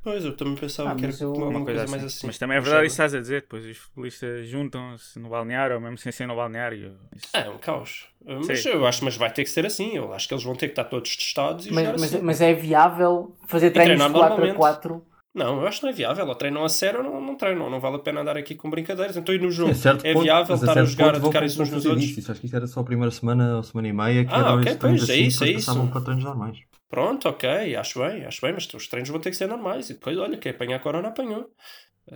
[0.02, 2.06] Pois, eu também pensava Ah, que era eu- uma, Uma coisa, mais assim.
[2.06, 2.26] assim.
[2.26, 3.42] Mas também é verdade isso que estás a dizer.
[3.42, 6.94] Depois os futbolistas juntam-se no balneário, ou mesmo sem ser no balneário.
[7.14, 8.06] Isso- É um caos.
[8.24, 8.70] Mas Sim.
[8.70, 9.96] eu acho mas vai ter que ser assim.
[9.96, 12.20] Eu acho que eles vão ter que estar todos testados e Mas, mas, assim.
[12.24, 14.56] mas é viável fazer treinos treinar de 4 a normalmente.
[14.58, 15.02] 4
[15.34, 16.26] Não, eu acho que não é viável.
[16.26, 17.70] Ou treinam a sério ou não, não treinam.
[17.70, 19.16] Não vale a pena andar aqui com brincadeiras.
[19.16, 19.70] Então, e no jogo?
[19.70, 22.04] A certo é ponto- viável estar a certo jogar, a tocarem-se uns nos outros?
[22.04, 22.18] isso.
[22.20, 24.54] Isso, Acho que isso era só a primeira semana ou semana e meia que Ah,
[24.56, 25.92] ok, pois, é assim, isso, é depois passavam isso.
[25.92, 26.58] para treinos normais.
[26.92, 27.44] Pronto, ok,
[27.82, 29.88] acho bem, acho bem, mas os treinos vão ter que ser normais.
[29.90, 31.44] E depois, olha, quem apanhar a corona apanhou.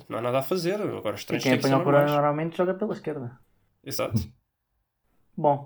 [0.09, 0.79] Não há nada a fazer.
[0.81, 2.11] Agora os E treinos quem têm que ser apanha o corona normais.
[2.17, 3.29] normalmente joga pela esquerda.
[3.83, 4.21] Exato.
[5.37, 5.59] Bom,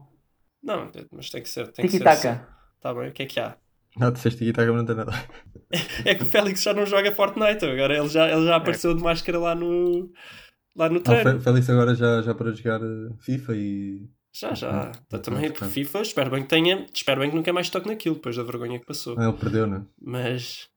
[0.63, 1.73] Não, mas tem que ser.
[1.73, 2.31] Tem que ser tiki-taka.
[2.31, 2.47] assim.
[2.81, 3.57] Tá bem, o que é que há?
[4.01, 5.13] Ah, disseste guitarra, mas não tem nada.
[6.05, 9.03] É que o Félix já não joga Fortnite, agora ele já, ele já apareceu de
[9.03, 10.11] máscara lá no,
[10.75, 11.41] lá no Ah, o treino.
[11.41, 14.09] Félix agora já, já para jogar eh, FIFA e.
[14.33, 14.93] Já, já.
[15.07, 18.15] Então, também por FIFA, espero bem que tenha, espero bem que nunca mais toque naquilo,
[18.15, 19.17] depois da vergonha que passou.
[19.19, 19.83] Ah, ele perdeu, não é?
[20.01, 20.69] Mas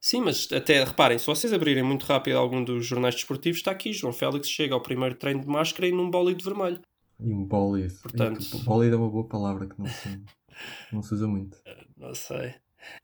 [0.00, 3.92] sim, mas até reparem, se vocês abrirem muito rápido algum dos jornais desportivos, está aqui,
[3.92, 6.80] João Félix chega ao primeiro treino de máscara e num bólido vermelho.
[7.20, 7.92] E um bólid.
[8.02, 10.22] Portanto- E, Bólid é uma boa palavra que não se,
[10.92, 11.56] não se usa muito.
[11.96, 12.54] Não sei.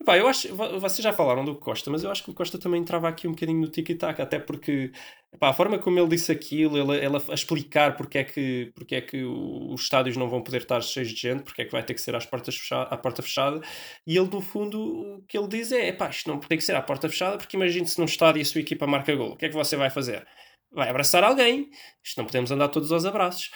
[0.01, 2.59] Epá, eu acho, vo- vocês já falaram do Costa, mas eu acho que o Costa
[2.59, 4.91] também entrava aqui um bocadinho no tic-tac, até porque
[5.33, 8.97] epá, a forma como ele disse aquilo, ele, ele a explicar porque é, que, porque
[8.97, 11.83] é que os estádios não vão poder estar cheios de gente, porque é que vai
[11.85, 13.61] ter que ser às portas fecha à porta fechada,
[14.07, 14.81] e ele no fundo
[15.19, 17.57] o que ele diz é: epá, isto não tem que ser à porta fechada, porque
[17.57, 20.27] imagine-se num estádio a sua equipa marca gol, o que é que você vai fazer?
[20.73, 21.71] Vai abraçar alguém,
[22.05, 23.51] isto não podemos andar todos aos abraços.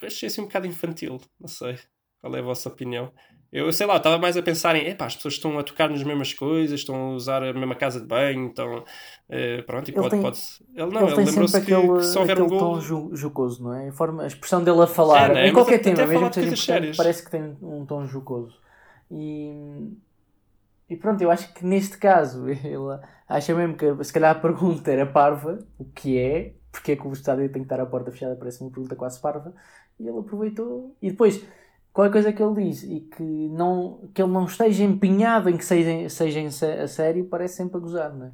[0.00, 1.78] Eu achei assim um bocado infantil, não sei.
[2.20, 3.12] Qual é a vossa opinião?
[3.52, 6.02] Eu sei lá, estava mais a pensar em, epá, as pessoas estão a tocar nas
[6.04, 8.84] mesmas coisas, estão a usar a mesma casa de banho, então
[9.28, 10.38] eh, pronto, e Ele pode, tem- pode
[10.74, 12.58] Ele não, ele ele, lembrou-se que, que se houver um gol.
[12.58, 13.88] tom ju- jocoso, não é?
[13.88, 16.94] A, forma, a expressão dele a falar, É, em qualquer até tema, mesmo que seja
[16.96, 18.56] parece que tem um tom jocoso.
[19.10, 19.52] E,
[20.88, 24.90] e pronto, eu acho que neste caso, ele acha mesmo que se calhar a pergunta
[24.90, 28.10] era parva, o que é, porque é que o estádio tem que estar à porta
[28.10, 29.54] fechada, parece uma pergunta quase parva,
[29.98, 30.96] e ele aproveitou.
[31.00, 31.44] E depois,
[31.92, 35.64] qualquer coisa que ele diz e que, não, que ele não esteja empenhado em que
[35.64, 38.30] seja, seja a sério, parece sempre a gozar, não é?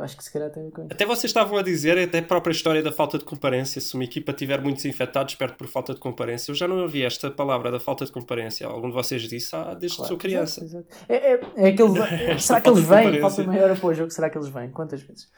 [0.00, 0.94] Eu acho que se calhar tem a.
[0.94, 4.04] Até vocês estavam a dizer, até a própria história da falta de comparência, se uma
[4.04, 6.50] equipa tiver muitos infectados, perde por falta de comparência.
[6.50, 8.66] Eu já não ouvi esta palavra da falta de comparência.
[8.66, 10.64] Algum de vocês disse, ah, desde que sou criança.
[10.64, 11.04] Exato, exato.
[11.06, 13.20] É, é, é aquele, será que eles vêm?
[13.20, 14.10] Falta maior apoio ao jogo.
[14.10, 14.70] Será que eles vêm?
[14.70, 15.28] Quantas vezes?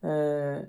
[0.00, 0.66] Ah,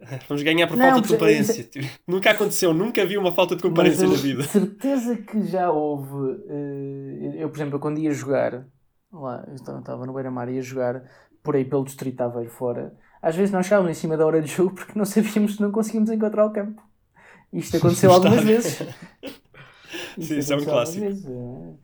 [0.28, 1.70] Vamos ganhar por Não, falta de mas- comparência.
[2.06, 4.42] Nunca aconteceu, nunca vi uma falta de comparência na vida.
[4.44, 6.42] certeza que já houve.
[6.48, 8.66] eh, eu, por exemplo, quando ia jogar,
[9.12, 11.02] lá, eu estava- estava no Beira-Mar e ia jogar
[11.42, 12.94] por aí pelo distrito de Aveiro fora.
[13.22, 15.70] Às vezes nós chegávamos em cima da hora de jogo porque não sabíamos se não
[15.72, 16.82] conseguíamos encontrar o campo.
[17.52, 18.78] Isto aconteceu algumas vezes.
[20.18, 21.04] Sim, isso é um clássico.
[21.06, 21.74] é.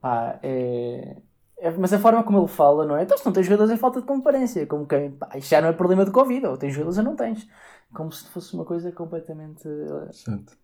[0.00, 1.16] Pá, é-
[1.58, 3.02] é- Mas a forma como ele fala, não é?
[3.02, 4.66] Então, se não tens jogadores é falta de comparência.
[4.66, 7.16] Como quem, pá, isto já não é problema de Covid, ou tens jogadores ou não
[7.16, 7.46] tens.
[7.94, 9.66] Como se fosse uma coisa completamente.
[9.66, 10.56] eh, Certo.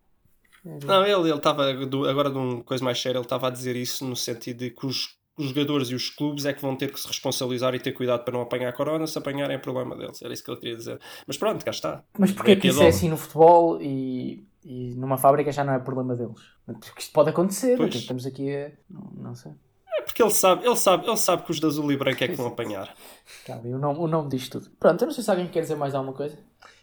[0.65, 4.05] Não, ele ele estava, agora de uma coisa mais séria, ele estava a dizer isso
[4.05, 7.01] no sentido de que os, os jogadores e os clubes é que vão ter que
[7.01, 10.23] se responsabilizar e ter cuidado para não apanhar a corona, se apanharem é problema deles.
[10.23, 11.01] Era isso que ele queria dizer.
[11.27, 12.05] Mas pronto, cá está.
[12.17, 15.73] Mas porquê É que isso é assim no futebol e, e numa fábrica já não
[15.73, 16.41] é problema deles?
[16.65, 17.89] Porque isto pode acontecer, Pois.
[17.89, 18.71] porque estamos aqui a.
[18.89, 19.53] Não, não sei.
[20.03, 22.29] É porque ele sabe, ele sabe, ele sabe que os de azul e branco é
[22.29, 22.93] que vão apanhar.
[23.49, 24.71] Ali o nome, o nome disto tudo.
[24.79, 26.37] Pronto, eu não sei se alguém quer dizer mais alguma coisa.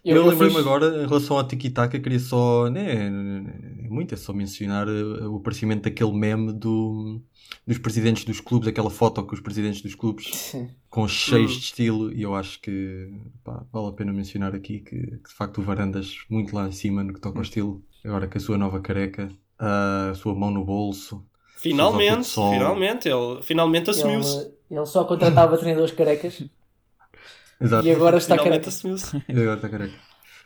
[0.03, 2.70] Eu, lembrei-me fiz- agora, em relação ao Tiki-Taka, queria só.
[2.70, 3.49] Não é, não
[3.86, 7.22] é muito, é só mencionar eh, o aparecimento daquele meme do,
[7.67, 10.70] dos presidentes dos clubes, aquela foto com os presidentes dos clubes Sim.
[10.89, 11.55] com cheios Hum.
[11.55, 13.09] de estilo, e eu acho que
[13.43, 16.72] pá, vale a pena mencionar aqui que, que, de facto o Varandas muito lá em
[16.72, 20.49] cima no que toca ao estilo, agora com a sua nova careca, a sua mão
[20.49, 21.26] no bolso.
[21.62, 24.38] Finalmente, finalmente, ele finalmente assumiu-se.
[24.38, 26.41] Ele, ele só contratava treinadores carecas
[27.60, 27.86] Exato.
[27.86, 28.70] e agora está Finalmente careca.
[28.70, 29.24] assumiu-se.
[29.28, 29.95] E agora está careca.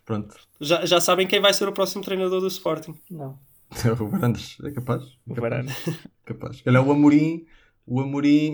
[0.06, 0.36] Pronto.
[0.60, 2.96] Já, já sabem quem vai ser o próximo treinador do Sporting.
[3.12, 3.38] Não.
[4.00, 5.04] O Varandas é capaz.
[5.28, 6.00] O É capaz.
[6.26, 6.58] Capaz.
[6.58, 7.46] Se calhar o Amorim,
[7.88, 8.54] o Amorim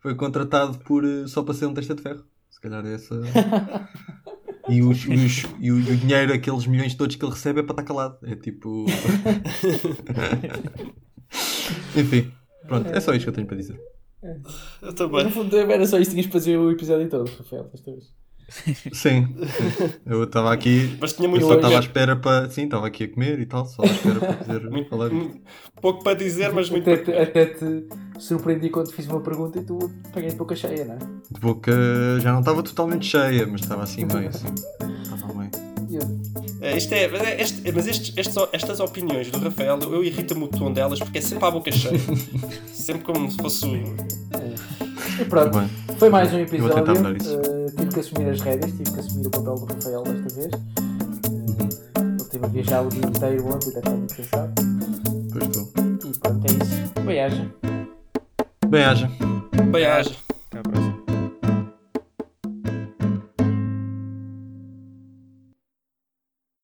[0.00, 2.24] foi contratado por, eh, só para ser um testa de ferro.
[2.50, 3.14] Se calhar é essa.
[4.68, 7.62] E, os, os- e o, e o dinheiro, aqueles milhões todos que ele recebe é
[7.62, 8.18] para estar calado.
[8.24, 8.86] É tipo.
[11.96, 12.32] Enfim,
[12.66, 13.80] pronto, é só isto que eu tenho para dizer.
[14.22, 15.30] Eu No também.
[15.30, 18.12] fundo era só isto, tinhas para fazer o episódio todo, Rafael, desta vez.
[18.52, 19.28] Sim, sim.
[20.06, 20.96] eu estava aqui.
[21.00, 22.50] Mas tinha Eu muito só a estava à espera para.
[22.50, 25.40] Sim, estava aqui a comer e tal, só à espera para poder Muito- falar muito-
[25.80, 27.86] pouco para dizer, mas muito até, até te
[28.18, 29.78] surpreendi quando te fiz uma pergunta e tu
[30.08, 30.98] apanhei de boca cheia, não é?
[30.98, 31.72] De boca
[32.20, 34.46] já não estava totalmente cheia, mas estava assim meio assim.
[35.02, 35.50] Estava meio.
[35.90, 36.22] Eu,
[36.62, 40.44] É, isto é, mas é- este- mas estes- estes- estas opiniões do Rafael, eu irrita-me
[40.44, 41.98] o tom delas porque é sempre à boca cheia.
[42.72, 43.66] sempre como se fosse.
[43.66, 46.94] o- E pronto, Bem, foi mais um vou tentar episódio.
[46.96, 47.34] mudar isso.
[47.40, 50.52] eh, tive que assumir as rédeas, tive que assumir o papel do Rafael desta vez.
[50.52, 54.52] Eh, Ele teve a viajar o dia inteiro ontem, até estava muito cansado.
[55.32, 56.10] Pois estou.
[56.10, 57.04] E pronto, é isso.
[57.04, 57.50] Bem-aja.
[58.68, 59.10] Bem, haja.
[59.70, 60.16] Bem, haja.
[60.50, 60.91] Até à próxima.